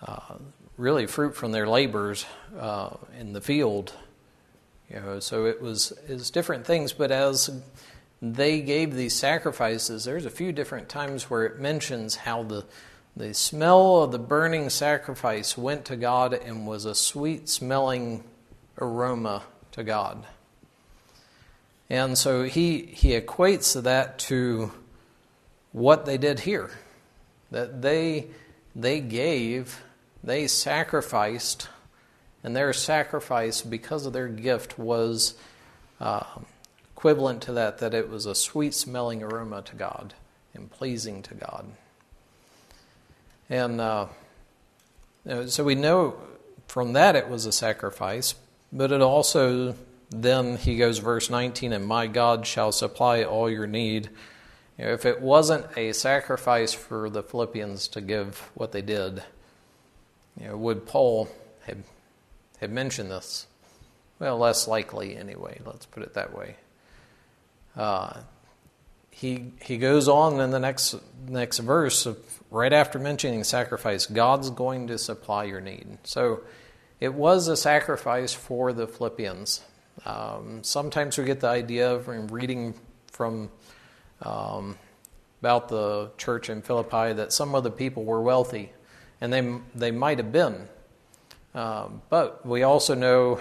uh, 0.01 0.35
really 0.77 1.07
fruit 1.07 1.35
from 1.35 1.51
their 1.51 1.67
labors 1.67 2.25
uh, 2.57 2.91
in 3.19 3.33
the 3.33 3.41
field. 3.41 3.93
You 4.89 4.99
know, 4.99 5.19
so 5.19 5.45
it 5.45 5.61
was, 5.61 5.91
it 6.07 6.13
was 6.13 6.29
different 6.29 6.65
things, 6.65 6.93
but 6.93 7.11
as 7.11 7.49
they 8.21 8.61
gave 8.61 8.93
these 8.93 9.15
sacrifices, 9.15 10.05
there's 10.05 10.25
a 10.25 10.29
few 10.29 10.51
different 10.51 10.87
times 10.87 11.29
where 11.29 11.45
it 11.45 11.59
mentions 11.59 12.15
how 12.15 12.43
the, 12.43 12.63
the 13.15 13.33
smell 13.33 14.03
of 14.03 14.11
the 14.11 14.19
burning 14.19 14.69
sacrifice 14.69 15.57
went 15.57 15.85
to 15.85 15.95
God 15.95 16.33
and 16.33 16.65
was 16.65 16.85
a 16.85 16.95
sweet 16.95 17.47
smelling 17.47 18.23
aroma 18.79 19.43
to 19.73 19.83
God. 19.83 20.25
And 21.89 22.17
so 22.17 22.43
he, 22.43 22.79
he 22.79 23.19
equates 23.19 23.79
that 23.81 24.17
to 24.19 24.71
what 25.71 26.05
they 26.05 26.17
did 26.17 26.39
here. 26.39 26.71
That 27.51 27.83
they, 27.83 28.27
they 28.75 28.99
gave, 28.99 29.83
they 30.23 30.47
sacrificed, 30.47 31.69
and 32.43 32.55
their 32.55 32.73
sacrifice, 32.73 33.61
because 33.61 34.07
of 34.07 34.13
their 34.13 34.27
gift, 34.27 34.79
was 34.79 35.35
uh, 35.99 36.23
equivalent 36.95 37.43
to 37.43 37.53
that, 37.53 37.77
that 37.77 37.93
it 37.93 38.09
was 38.09 38.25
a 38.25 38.33
sweet 38.33 38.73
smelling 38.73 39.21
aroma 39.21 39.61
to 39.61 39.75
God 39.75 40.15
and 40.55 40.71
pleasing 40.71 41.21
to 41.23 41.35
God. 41.35 41.67
And 43.49 43.81
uh, 43.81 44.07
so 45.47 45.63
we 45.63 45.75
know 45.75 46.15
from 46.67 46.93
that 46.93 47.15
it 47.15 47.29
was 47.29 47.45
a 47.45 47.51
sacrifice, 47.51 48.35
but 48.71 48.91
it 48.91 49.01
also, 49.01 49.75
then 50.09 50.57
he 50.57 50.77
goes, 50.77 50.97
verse 50.99 51.29
19, 51.29 51.73
and 51.73 51.85
my 51.85 52.07
God 52.07 52.47
shall 52.47 52.71
supply 52.71 53.23
all 53.23 53.49
your 53.49 53.67
need. 53.67 54.09
You 54.77 54.85
know, 54.85 54.91
if 54.93 55.05
it 55.05 55.21
wasn't 55.21 55.65
a 55.77 55.93
sacrifice 55.93 56.73
for 56.73 57.09
the 57.09 57.21
Philippians 57.21 57.87
to 57.89 58.01
give 58.01 58.49
what 58.55 58.71
they 58.71 58.81
did, 58.81 59.23
you 60.39 60.47
know, 60.47 60.57
would 60.57 60.85
Paul 60.87 61.29
have, 61.67 61.83
have 62.59 62.71
mentioned 62.71 63.11
this? 63.11 63.45
Well, 64.19 64.37
less 64.37 64.67
likely 64.67 65.15
anyway, 65.15 65.59
let's 65.65 65.85
put 65.85 66.03
it 66.03 66.13
that 66.15 66.35
way. 66.35 66.55
Uh, 67.75 68.21
he 69.13 69.53
he 69.61 69.77
goes 69.77 70.07
on 70.07 70.39
in 70.39 70.49
the 70.49 70.59
next 70.59 70.95
next 71.27 71.59
verse 71.59 72.05
of, 72.05 72.17
right 72.49 72.73
after 72.73 72.99
mentioning 72.99 73.43
sacrifice 73.43 74.05
god's 74.07 74.49
going 74.49 74.87
to 74.87 74.97
supply 74.97 75.43
your 75.43 75.61
need. 75.61 75.97
So 76.03 76.41
it 76.99 77.13
was 77.13 77.47
a 77.47 77.55
sacrifice 77.55 78.33
for 78.33 78.73
the 78.73 78.87
philippians. 78.87 79.61
Um, 80.05 80.63
sometimes 80.63 81.17
we 81.17 81.25
get 81.25 81.41
the 81.41 81.47
idea 81.47 81.99
from 81.99 82.27
reading 82.27 82.73
from 83.11 83.49
um, 84.23 84.77
about 85.41 85.69
the 85.69 86.11
church 86.17 86.49
in 86.49 86.61
philippi 86.61 87.13
that 87.13 87.31
some 87.31 87.53
of 87.53 87.63
the 87.63 87.71
people 87.71 88.03
were 88.03 88.21
wealthy 88.21 88.71
and 89.21 89.31
they 89.31 89.59
they 89.75 89.91
might 89.91 90.17
have 90.17 90.31
been. 90.31 90.67
Um, 91.53 92.01
but 92.09 92.43
we 92.45 92.63
also 92.63 92.95
know 92.95 93.39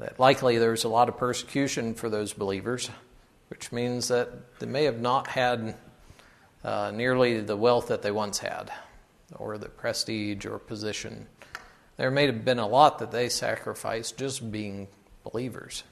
that 0.00 0.18
likely 0.18 0.58
there's 0.58 0.82
a 0.82 0.88
lot 0.88 1.08
of 1.08 1.16
persecution 1.16 1.94
for 1.94 2.08
those 2.10 2.32
believers 2.32 2.90
which 3.48 3.72
means 3.72 4.08
that 4.08 4.58
they 4.58 4.66
may 4.66 4.84
have 4.84 5.00
not 5.00 5.28
had 5.28 5.74
uh, 6.64 6.90
nearly 6.94 7.40
the 7.40 7.56
wealth 7.56 7.88
that 7.88 8.02
they 8.02 8.10
once 8.10 8.38
had, 8.38 8.72
or 9.36 9.58
the 9.58 9.68
prestige 9.68 10.46
or 10.46 10.58
position. 10.58 11.26
There 11.96 12.10
may 12.10 12.26
have 12.26 12.44
been 12.44 12.58
a 12.58 12.66
lot 12.66 12.98
that 12.98 13.10
they 13.10 13.28
sacrificed 13.28 14.16
just 14.16 14.50
being 14.50 14.88
believers. 15.22 15.84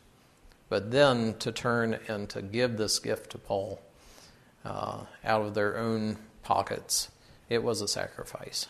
But 0.68 0.90
then 0.90 1.34
to 1.40 1.52
turn 1.52 1.98
and 2.08 2.28
to 2.30 2.40
give 2.40 2.78
this 2.78 2.98
gift 2.98 3.32
to 3.32 3.38
Paul 3.38 3.80
uh, 4.64 5.04
out 5.22 5.42
of 5.42 5.54
their 5.54 5.76
own 5.76 6.16
pockets, 6.42 7.10
it 7.50 7.62
was 7.62 7.82
a 7.82 7.88
sacrifice. 7.88 8.68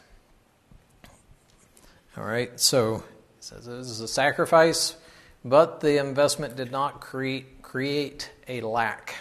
All 2.16 2.24
right, 2.24 2.58
so 2.58 2.96
it 2.96 3.04
says 3.44 3.66
this 3.66 3.86
is 3.86 4.00
a 4.00 4.08
sacrifice, 4.08 4.96
but 5.44 5.80
the 5.80 5.98
investment 5.98 6.56
did 6.56 6.72
not 6.72 7.00
create 7.00 7.61
create 7.72 8.30
a 8.48 8.60
lack. 8.60 9.14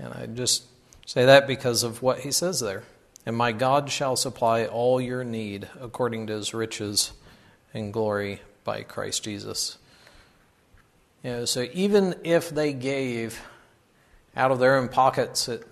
And 0.00 0.12
I 0.12 0.26
just 0.26 0.64
say 1.06 1.26
that 1.26 1.46
because 1.46 1.84
of 1.84 2.02
what 2.02 2.18
he 2.18 2.32
says 2.32 2.58
there. 2.58 2.82
And 3.24 3.36
my 3.36 3.52
God 3.52 3.92
shall 3.92 4.16
supply 4.16 4.66
all 4.66 5.00
your 5.00 5.22
need 5.22 5.68
according 5.80 6.26
to 6.26 6.32
his 6.32 6.52
riches 6.52 7.12
and 7.72 7.92
glory 7.92 8.42
by 8.64 8.82
Christ 8.82 9.22
Jesus. 9.22 9.78
You 11.22 11.30
know, 11.30 11.44
so 11.44 11.68
even 11.72 12.16
if 12.24 12.50
they 12.50 12.72
gave 12.72 13.40
out 14.34 14.50
of 14.50 14.58
their 14.58 14.74
own 14.76 14.88
pockets, 14.88 15.48
it, 15.48 15.64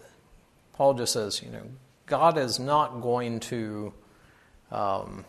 Paul 0.75 0.95
just 0.95 1.13
says, 1.13 1.43
you 1.43 1.51
know, 1.51 1.65
God 2.07 2.39
is 2.39 2.61
not 2.61 3.01
going 3.01 3.41
to 3.41 3.93
um, 4.71 5.25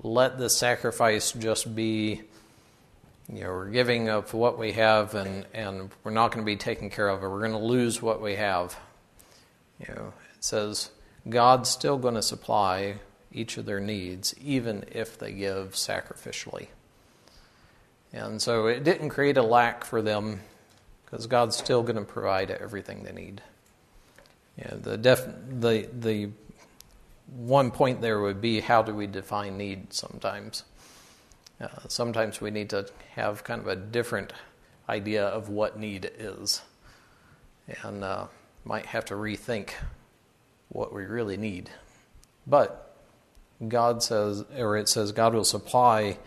let 0.00 0.38
the 0.38 0.48
sacrifice 0.48 1.32
just 1.32 1.74
be 1.74 2.22
you 3.32 3.42
know, 3.42 3.50
we're 3.50 3.70
giving 3.70 4.08
of 4.08 4.32
what 4.34 4.58
we 4.58 4.72
have 4.72 5.14
and, 5.14 5.46
and 5.52 5.90
we're 6.04 6.12
not 6.12 6.30
going 6.30 6.44
to 6.44 6.46
be 6.46 6.56
taken 6.56 6.90
care 6.90 7.08
of, 7.08 7.22
or 7.22 7.30
we're 7.30 7.40
going 7.40 7.52
to 7.52 7.58
lose 7.58 8.00
what 8.00 8.20
we 8.20 8.36
have. 8.36 8.78
You 9.80 9.94
know, 9.94 10.12
it 10.34 10.44
says 10.44 10.90
God's 11.28 11.68
still 11.68 11.98
going 11.98 12.14
to 12.14 12.22
supply 12.22 12.96
each 13.32 13.56
of 13.56 13.66
their 13.66 13.80
needs, 13.80 14.34
even 14.40 14.84
if 14.92 15.18
they 15.18 15.32
give 15.32 15.72
sacrificially. 15.72 16.68
And 18.12 18.40
so 18.40 18.66
it 18.66 18.84
didn't 18.84 19.10
create 19.10 19.36
a 19.36 19.42
lack 19.42 19.84
for 19.84 20.00
them 20.00 20.40
because 21.04 21.26
God's 21.26 21.56
still 21.56 21.82
going 21.82 21.96
to 21.96 22.02
provide 22.02 22.50
everything 22.50 23.02
they 23.02 23.12
need. 23.12 23.42
Yeah, 24.56 24.74
the, 24.80 24.96
def, 24.96 25.26
the, 25.50 25.88
the 25.92 26.30
one 27.26 27.70
point 27.70 28.00
there 28.00 28.20
would 28.20 28.40
be 28.40 28.60
how 28.60 28.82
do 28.82 28.94
we 28.94 29.06
define 29.06 29.58
need 29.58 29.92
sometimes? 29.92 30.62
Uh, 31.60 31.68
sometimes 31.88 32.40
we 32.40 32.50
need 32.50 32.70
to 32.70 32.86
have 33.14 33.44
kind 33.44 33.60
of 33.60 33.66
a 33.66 33.76
different 33.76 34.32
idea 34.88 35.24
of 35.24 35.48
what 35.48 35.78
need 35.78 36.10
is 36.18 36.62
and 37.82 38.04
uh, 38.04 38.26
might 38.64 38.86
have 38.86 39.04
to 39.06 39.14
rethink 39.14 39.70
what 40.68 40.92
we 40.92 41.04
really 41.04 41.36
need. 41.36 41.70
But 42.46 42.96
God 43.66 44.02
says, 44.02 44.44
or 44.56 44.76
it 44.76 44.88
says, 44.88 45.12
God 45.12 45.34
will 45.34 45.44
supply 45.44 46.18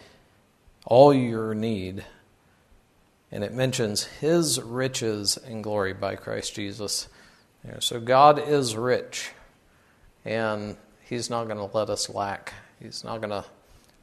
all 0.86 1.14
your 1.14 1.54
need. 1.54 2.06
And 3.32 3.44
it 3.44 3.54
mentions 3.54 4.04
his 4.04 4.60
riches 4.60 5.38
and 5.38 5.64
glory 5.64 5.94
by 5.94 6.16
Christ 6.16 6.56
Jesus. 6.56 7.08
So 7.80 8.00
God 8.00 8.40
is 8.40 8.76
rich, 8.76 9.32
and 10.26 10.78
he's 11.04 11.30
not 11.30 11.46
going 11.46 11.58
to 11.58 11.78
let 11.78 11.90
us 11.90 12.10
lack. 12.10 12.54
He's 12.82 13.04
not 13.04 13.20
going 13.20 13.30
to 13.30 13.46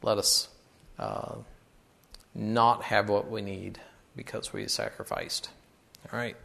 let 0.01 0.17
us 0.17 0.47
uh, 0.99 1.35
not 2.33 2.83
have 2.83 3.09
what 3.09 3.29
we 3.29 3.41
need 3.41 3.79
because 4.15 4.53
we 4.53 4.67
sacrificed. 4.67 5.49
All 6.11 6.19
right. 6.19 6.35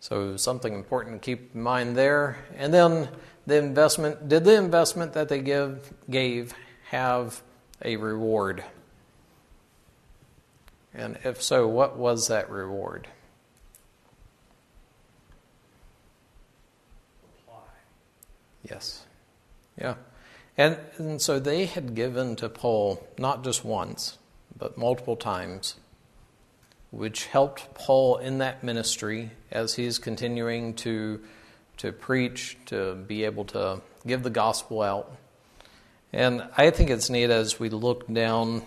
So 0.00 0.36
something 0.36 0.74
important 0.74 1.20
to 1.20 1.24
keep 1.24 1.54
in 1.54 1.62
mind 1.62 1.96
there. 1.96 2.38
And 2.56 2.72
then 2.72 3.08
the 3.46 3.56
investment, 3.56 4.28
did 4.28 4.44
the 4.44 4.54
investment 4.54 5.12
that 5.14 5.28
they 5.28 5.40
give 5.40 5.92
gave 6.08 6.54
have 6.90 7.42
a 7.84 7.96
reward? 7.96 8.64
And 10.94 11.18
if 11.24 11.42
so, 11.42 11.66
what 11.66 11.96
was 11.96 12.28
that 12.28 12.50
reward? 12.50 13.08
Yes. 18.68 19.04
Yeah. 19.80 19.94
And, 20.58 20.76
and 20.96 21.22
so 21.22 21.38
they 21.38 21.66
had 21.66 21.94
given 21.94 22.34
to 22.36 22.48
Paul 22.48 23.06
not 23.16 23.44
just 23.44 23.64
once, 23.64 24.18
but 24.58 24.76
multiple 24.76 25.14
times, 25.14 25.76
which 26.90 27.26
helped 27.26 27.74
Paul 27.74 28.16
in 28.16 28.38
that 28.38 28.64
ministry 28.64 29.30
as 29.52 29.74
he's 29.74 30.00
continuing 30.00 30.74
to, 30.74 31.20
to 31.76 31.92
preach, 31.92 32.58
to 32.66 32.96
be 32.96 33.24
able 33.24 33.44
to 33.46 33.80
give 34.04 34.24
the 34.24 34.30
gospel 34.30 34.82
out. 34.82 35.16
And 36.12 36.48
I 36.56 36.70
think 36.70 36.90
it's 36.90 37.08
neat 37.08 37.30
as 37.30 37.60
we 37.60 37.68
look 37.68 38.12
down, 38.12 38.62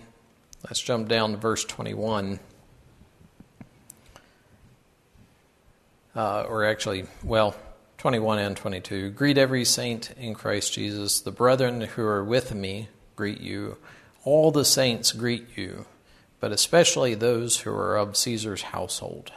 let's 0.63 0.79
jump 0.79 1.09
down 1.09 1.31
to 1.31 1.37
verse 1.37 1.65
21. 1.65 2.39
Uh, 6.15 6.41
or 6.43 6.63
actually, 6.65 7.05
well, 7.23 7.55
21 8.01 8.39
and 8.39 8.57
22. 8.57 9.11
Greet 9.11 9.37
every 9.37 9.63
saint 9.63 10.09
in 10.17 10.33
Christ 10.33 10.73
Jesus. 10.73 11.21
The 11.21 11.29
brethren 11.29 11.81
who 11.81 12.01
are 12.01 12.23
with 12.23 12.51
me 12.51 12.89
greet 13.15 13.39
you. 13.39 13.77
All 14.23 14.49
the 14.49 14.65
saints 14.65 15.11
greet 15.11 15.55
you, 15.55 15.85
but 16.39 16.51
especially 16.51 17.13
those 17.13 17.59
who 17.59 17.69
are 17.69 17.95
of 17.95 18.17
Caesar's 18.17 18.63
household. 18.63 19.31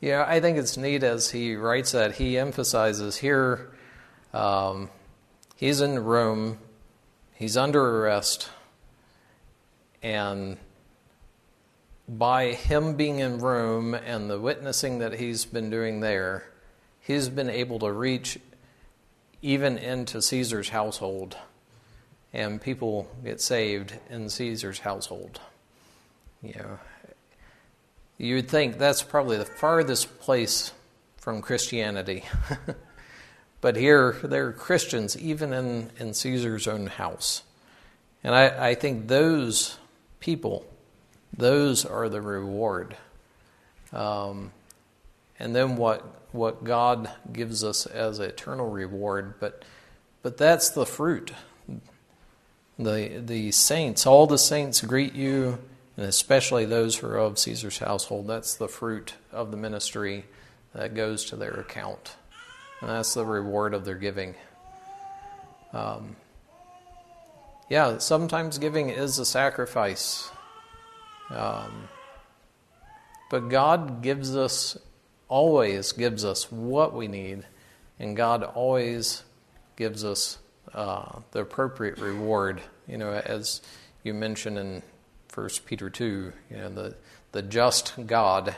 Yeah, 0.00 0.24
I 0.26 0.40
think 0.40 0.56
it's 0.56 0.78
neat 0.78 1.02
as 1.02 1.32
he 1.32 1.54
writes 1.54 1.92
that. 1.92 2.14
He 2.14 2.38
emphasizes 2.38 3.18
here 3.18 3.68
um, 4.32 4.88
he's 5.54 5.82
in 5.82 5.98
Rome, 5.98 6.56
he's 7.34 7.58
under 7.58 8.06
arrest, 8.06 8.48
and 10.02 10.56
by 12.08 12.52
him 12.52 12.96
being 12.96 13.18
in 13.18 13.40
Rome 13.40 13.92
and 13.92 14.30
the 14.30 14.40
witnessing 14.40 15.00
that 15.00 15.12
he's 15.18 15.44
been 15.44 15.68
doing 15.68 16.00
there, 16.00 16.46
he's 17.06 17.28
been 17.28 17.50
able 17.50 17.78
to 17.80 17.92
reach 17.92 18.38
even 19.42 19.78
into 19.78 20.20
Caesar's 20.20 20.68
household, 20.68 21.36
and 22.32 22.60
people 22.60 23.08
get 23.24 23.40
saved 23.40 23.94
in 24.10 24.28
Caesar's 24.28 24.80
household. 24.80 25.40
You 26.42 26.54
know, 26.54 26.78
you'd 28.18 28.48
think 28.48 28.78
that's 28.78 29.02
probably 29.02 29.36
the 29.36 29.44
farthest 29.44 30.20
place 30.20 30.72
from 31.18 31.42
Christianity. 31.42 32.24
but 33.60 33.76
here, 33.76 34.16
there 34.22 34.48
are 34.48 34.52
Christians 34.52 35.16
even 35.16 35.52
in, 35.52 35.90
in 35.98 36.14
Caesar's 36.14 36.66
own 36.66 36.86
house. 36.86 37.42
And 38.24 38.34
I, 38.34 38.70
I 38.70 38.74
think 38.74 39.08
those 39.08 39.78
people 40.20 40.66
those 41.36 41.84
are 41.84 42.08
the 42.08 42.20
reward. 42.20 42.96
Um, 43.92 44.52
and 45.38 45.54
then 45.54 45.76
what 45.76 46.04
what 46.32 46.64
God 46.64 47.10
gives 47.32 47.64
us 47.64 47.86
as 47.86 48.18
eternal 48.18 48.68
reward, 48.68 49.34
but 49.40 49.64
but 50.22 50.36
that's 50.36 50.70
the 50.70 50.86
fruit. 50.86 51.32
The 52.78 53.22
the 53.24 53.52
saints, 53.52 54.06
all 54.06 54.26
the 54.26 54.38
saints 54.38 54.80
greet 54.80 55.14
you, 55.14 55.58
and 55.96 56.06
especially 56.06 56.64
those 56.64 56.96
who 56.96 57.06
are 57.06 57.16
of 57.16 57.38
Caesar's 57.38 57.78
household. 57.78 58.26
That's 58.26 58.54
the 58.54 58.68
fruit 58.68 59.14
of 59.32 59.50
the 59.50 59.56
ministry 59.56 60.24
that 60.74 60.94
goes 60.94 61.24
to 61.26 61.36
their 61.36 61.52
account, 61.52 62.16
and 62.80 62.90
that's 62.90 63.14
the 63.14 63.24
reward 63.24 63.72
of 63.72 63.84
their 63.84 63.94
giving. 63.94 64.34
Um, 65.72 66.16
yeah, 67.68 67.98
sometimes 67.98 68.58
giving 68.58 68.90
is 68.90 69.18
a 69.18 69.24
sacrifice. 69.24 70.30
Um, 71.30 71.88
but 73.30 73.48
God 73.48 74.02
gives 74.02 74.36
us, 74.36 74.78
always 75.28 75.92
gives 75.92 76.24
us 76.24 76.50
what 76.50 76.94
we 76.94 77.08
need, 77.08 77.44
and 77.98 78.16
God 78.16 78.42
always 78.42 79.22
gives 79.76 80.04
us 80.04 80.38
uh, 80.72 81.20
the 81.32 81.40
appropriate 81.40 81.98
reward. 81.98 82.60
You 82.86 82.98
know, 82.98 83.12
as 83.12 83.60
you 84.02 84.14
mentioned 84.14 84.58
in 84.58 84.82
First 85.28 85.66
Peter 85.66 85.90
two, 85.90 86.32
you 86.50 86.56
know, 86.56 86.68
the 86.68 86.96
the 87.32 87.42
just 87.42 87.94
God 88.06 88.54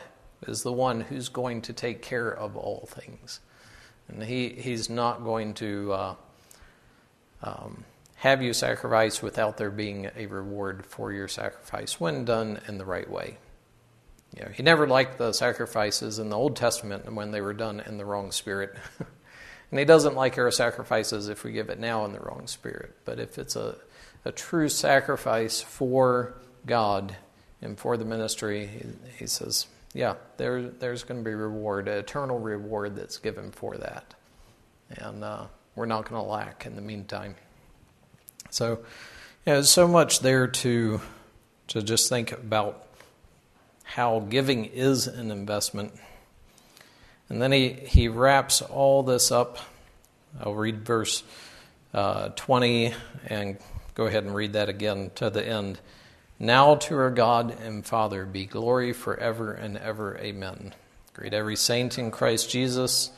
is 0.47 0.63
the 0.63 0.73
one 0.73 1.01
who's 1.01 1.29
going 1.29 1.61
to 1.63 1.73
take 1.73 2.01
care 2.01 2.29
of 2.29 2.55
all 2.55 2.87
things, 2.91 3.39
and 4.07 4.23
he 4.23 4.49
he's 4.49 4.89
not 4.89 5.23
going 5.23 5.53
to. 5.55 5.93
Uh, 5.93 6.15
um, 7.41 7.85
have 8.19 8.41
you 8.41 8.51
sacrifice 8.51 9.21
without 9.21 9.55
there 9.55 9.71
being 9.71 10.09
a 10.17 10.25
reward 10.25 10.85
for 10.85 11.13
your 11.13 11.29
sacrifice 11.29 12.01
when 12.01 12.25
done 12.25 12.59
in 12.67 12.77
the 12.77 12.83
right 12.83 13.09
way. 13.09 13.37
You 14.35 14.43
know, 14.43 14.51
he 14.51 14.63
never 14.63 14.87
liked 14.87 15.17
the 15.17 15.33
sacrifices 15.33 16.19
in 16.19 16.29
the 16.29 16.37
Old 16.37 16.55
Testament 16.55 17.11
when 17.11 17.31
they 17.31 17.41
were 17.41 17.53
done 17.53 17.79
in 17.79 17.97
the 17.97 18.05
wrong 18.05 18.31
spirit. 18.31 18.75
and 19.71 19.79
he 19.79 19.85
doesn't 19.85 20.15
like 20.15 20.37
our 20.37 20.51
sacrifices 20.51 21.29
if 21.29 21.43
we 21.43 21.51
give 21.51 21.69
it 21.69 21.79
now 21.79 22.05
in 22.05 22.13
the 22.13 22.19
wrong 22.19 22.45
spirit. 22.47 22.95
But 23.05 23.19
if 23.19 23.37
it's 23.37 23.55
a, 23.55 23.75
a 24.25 24.31
true 24.31 24.69
sacrifice 24.69 25.61
for 25.61 26.35
God 26.65 27.15
and 27.61 27.77
for 27.77 27.97
the 27.97 28.05
ministry, 28.05 28.67
he, 28.67 28.85
he 29.17 29.27
says, 29.27 29.65
yeah, 29.93 30.15
there, 30.37 30.61
there's 30.61 31.03
going 31.03 31.23
to 31.23 31.27
be 31.27 31.33
reward, 31.33 31.87
eternal 31.87 32.37
reward 32.37 32.95
that's 32.95 33.17
given 33.17 33.51
for 33.51 33.77
that. 33.77 34.13
And 34.89 35.23
uh, 35.23 35.45
we're 35.75 35.87
not 35.87 36.07
going 36.07 36.21
to 36.21 36.29
lack 36.29 36.65
in 36.65 36.75
the 36.75 36.81
meantime. 36.81 37.35
So, 38.51 38.79
yeah, 39.45 39.53
there's 39.53 39.69
so 39.69 39.87
much 39.87 40.19
there 40.19 40.47
to 40.47 41.01
to 41.69 41.83
just 41.83 42.09
think 42.09 42.31
about 42.31 42.87
how 43.89 44.19
giving 44.19 44.65
is 44.65 45.07
an 45.07 45.31
investment. 45.31 45.91
And 47.27 47.41
then 47.41 47.51
he, 47.51 47.69
he 47.69 48.07
wraps 48.07 48.61
all 48.61 49.01
this 49.01 49.31
up. 49.31 49.57
I'll 50.39 50.53
read 50.53 50.85
verse 50.85 51.23
uh, 51.91 52.29
20 52.35 52.93
and 53.25 53.57
go 53.95 54.05
ahead 54.05 54.25
and 54.25 54.35
read 54.35 54.53
that 54.53 54.69
again 54.69 55.09
to 55.15 55.31
the 55.31 55.43
end. 55.43 55.79
Now 56.37 56.75
to 56.75 56.97
our 56.97 57.09
God 57.09 57.59
and 57.61 57.83
Father 57.83 58.27
be 58.27 58.45
glory 58.45 58.93
forever 58.93 59.53
and 59.53 59.75
ever. 59.75 60.19
Amen. 60.19 60.75
Greet 61.13 61.33
every 61.33 61.55
saint 61.55 61.97
in 61.97 62.11
Christ 62.11 62.47
Jesus. 62.47 63.09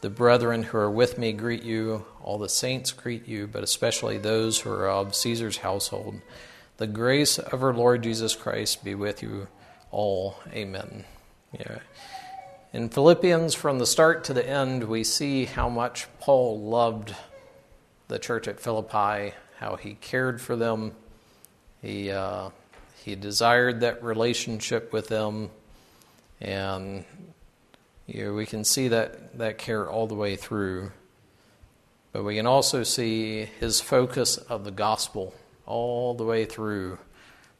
The 0.00 0.08
brethren 0.08 0.62
who 0.62 0.78
are 0.78 0.90
with 0.90 1.18
me 1.18 1.34
greet 1.34 1.64
you. 1.64 2.06
All 2.22 2.38
the 2.38 2.48
saints 2.48 2.92
greet 2.92 3.28
you, 3.28 3.46
but 3.46 3.62
especially 3.62 4.16
those 4.16 4.60
who 4.60 4.70
are 4.70 4.88
of 4.88 5.14
Caesar's 5.14 5.58
household. 5.58 6.22
The 6.78 6.86
grace 6.86 7.38
of 7.38 7.62
our 7.62 7.74
Lord 7.74 8.02
Jesus 8.02 8.34
Christ 8.34 8.82
be 8.82 8.94
with 8.94 9.22
you 9.22 9.48
all. 9.94 10.34
Amen. 10.52 11.04
Yeah. 11.52 11.78
In 12.72 12.88
Philippians, 12.88 13.54
from 13.54 13.78
the 13.78 13.86
start 13.86 14.24
to 14.24 14.34
the 14.34 14.46
end, 14.46 14.84
we 14.84 15.04
see 15.04 15.44
how 15.44 15.68
much 15.68 16.08
Paul 16.18 16.60
loved 16.60 17.14
the 18.08 18.18
church 18.18 18.48
at 18.48 18.58
Philippi, 18.58 19.34
how 19.58 19.76
he 19.76 19.94
cared 19.94 20.40
for 20.40 20.56
them. 20.56 20.92
He, 21.80 22.10
uh, 22.10 22.50
he 23.04 23.14
desired 23.14 23.80
that 23.80 24.02
relationship 24.02 24.92
with 24.92 25.06
them, 25.06 25.50
and 26.40 27.04
you 28.08 28.24
know, 28.24 28.34
we 28.34 28.46
can 28.46 28.64
see 28.64 28.88
that, 28.88 29.38
that 29.38 29.58
care 29.58 29.88
all 29.88 30.08
the 30.08 30.16
way 30.16 30.34
through. 30.34 30.90
But 32.12 32.24
we 32.24 32.34
can 32.34 32.46
also 32.46 32.82
see 32.82 33.44
his 33.44 33.80
focus 33.80 34.38
of 34.38 34.64
the 34.64 34.72
gospel 34.72 35.34
all 35.66 36.14
the 36.14 36.24
way 36.24 36.44
through 36.44 36.98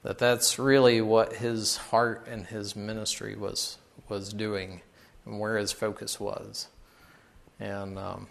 that 0.05 0.19
that's 0.19 0.59
really 0.59 1.01
what 1.01 1.33
his 1.33 1.77
heart 1.77 2.29
and 2.31 2.47
his 2.47 2.77
ministry 2.77 3.35
was 3.35 3.79
was 4.09 4.33
doing 4.33 4.83
and 5.25 5.41
where 5.41 5.57
his 5.57 5.73
focus 5.73 6.21
was. 6.21 6.69
And 7.59 7.99
um, 7.99 8.29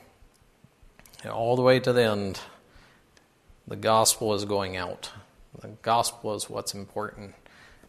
all 1.30 1.56
the 1.56 1.64
way 1.64 1.80
to 1.80 1.92
the 1.92 2.04
end, 2.04 2.40
the 3.68 3.76
gospel 3.76 4.36
is 4.36 4.46
going 4.46 4.78
out. 4.78 5.12
The 5.62 5.70
gospel 5.82 6.36
is 6.36 6.50
what's 6.50 6.76
important. 6.76 7.34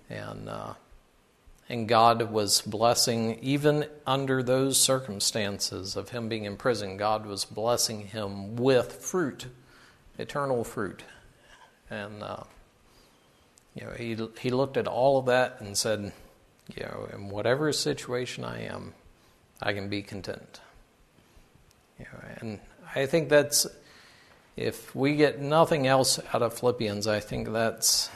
And, 0.08 0.48
uh, 0.48 0.74
and 1.68 1.86
God 1.86 2.30
was 2.30 2.62
blessing, 2.62 3.38
even 3.42 3.86
under 4.06 4.42
those 4.42 4.80
circumstances 4.80 5.94
of 5.94 6.10
him 6.10 6.28
being 6.28 6.44
in 6.44 6.56
prison, 6.56 6.96
God 6.96 7.26
was 7.26 7.44
blessing 7.44 8.06
him 8.06 8.56
with 8.56 8.92
fruit, 8.92 9.46
eternal 10.18 10.64
fruit. 10.64 11.02
And, 11.90 12.22
uh, 12.22 12.44
you 13.74 13.84
know, 13.84 13.92
he, 13.92 14.16
he 14.40 14.50
looked 14.50 14.76
at 14.76 14.86
all 14.86 15.18
of 15.18 15.26
that 15.26 15.60
and 15.60 15.76
said, 15.76 16.12
you 16.74 16.82
know, 16.82 17.08
in 17.12 17.28
whatever 17.28 17.72
situation 17.72 18.44
I 18.44 18.62
am, 18.62 18.94
I 19.60 19.72
can 19.72 19.88
be 19.88 20.02
content. 20.02 20.60
You 21.98 22.06
know, 22.12 22.20
and 22.40 22.60
I 22.94 23.06
think 23.06 23.28
that's 23.28 23.66
if 24.56 24.94
we 24.94 25.16
get 25.16 25.40
nothing 25.40 25.86
else 25.86 26.20
out 26.32 26.42
of 26.42 26.54
Philippians, 26.58 27.06
I 27.06 27.20
think 27.20 27.52
that's 27.52 28.10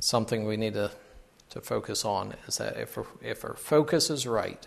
something 0.00 0.44
we 0.44 0.56
need 0.56 0.74
to, 0.74 0.90
to 1.50 1.60
focus 1.60 2.04
on 2.04 2.34
is 2.46 2.58
that 2.58 2.76
if, 2.76 2.98
if 3.22 3.44
our 3.44 3.54
focus 3.54 4.10
is 4.10 4.26
right 4.26 4.66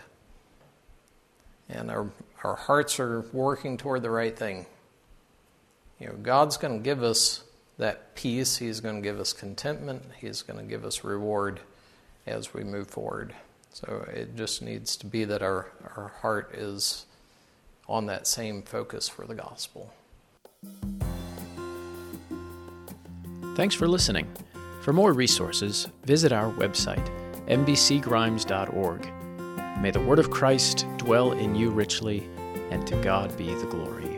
and 1.68 1.92
our, 1.92 2.10
our 2.44 2.56
hearts 2.56 3.00
are 3.00 3.22
working 3.34 3.78
toward 3.78 4.02
the 4.02 4.10
right 4.10 4.38
thing, 4.38 4.66
you 6.00 6.08
know, 6.08 6.14
God's 6.14 6.56
going 6.56 6.80
to 6.80 6.84
give 6.84 7.04
us 7.04 7.44
that 7.80 8.14
peace. 8.14 8.58
He's 8.58 8.80
going 8.80 8.98
to 8.98 9.02
give 9.02 9.20
us 9.20 9.34
contentment. 9.34 10.04
He's 10.20 10.44
going 10.44 10.60
to 10.60 10.66
give 10.66 10.86
us 10.86 11.04
reward 11.04 11.62
as 12.28 12.54
we 12.54 12.64
move 12.64 12.88
forward. 12.88 13.34
So 13.74 14.06
it 14.14 14.36
just 14.36 14.62
needs 14.62 14.96
to 14.98 15.08
be 15.08 15.26
that 15.26 15.42
our, 15.42 15.72
our 15.96 16.12
heart 16.22 16.54
is 16.54 17.06
on 17.88 18.06
that 18.06 18.28
same 18.28 18.62
focus 18.62 19.10
for 19.10 19.26
the 19.26 19.34
gospel. 19.34 19.92
Thanks 23.56 23.76
for 23.76 23.88
listening. 23.88 24.28
For 24.82 24.94
more 24.94 25.14
resources, 25.14 25.88
visit 26.06 26.32
our 26.32 26.52
website, 26.54 27.06
mbcgrimes.org. 27.48 29.12
May 29.82 29.92
the 29.92 30.02
word 30.02 30.20
of 30.20 30.30
Christ 30.30 30.86
dwell 30.98 31.32
in 31.34 31.56
you 31.56 31.70
richly, 31.70 32.30
and 32.70 32.86
to 32.88 32.96
God 33.02 33.36
be 33.38 33.54
the 33.54 33.66
glory. 33.66 34.09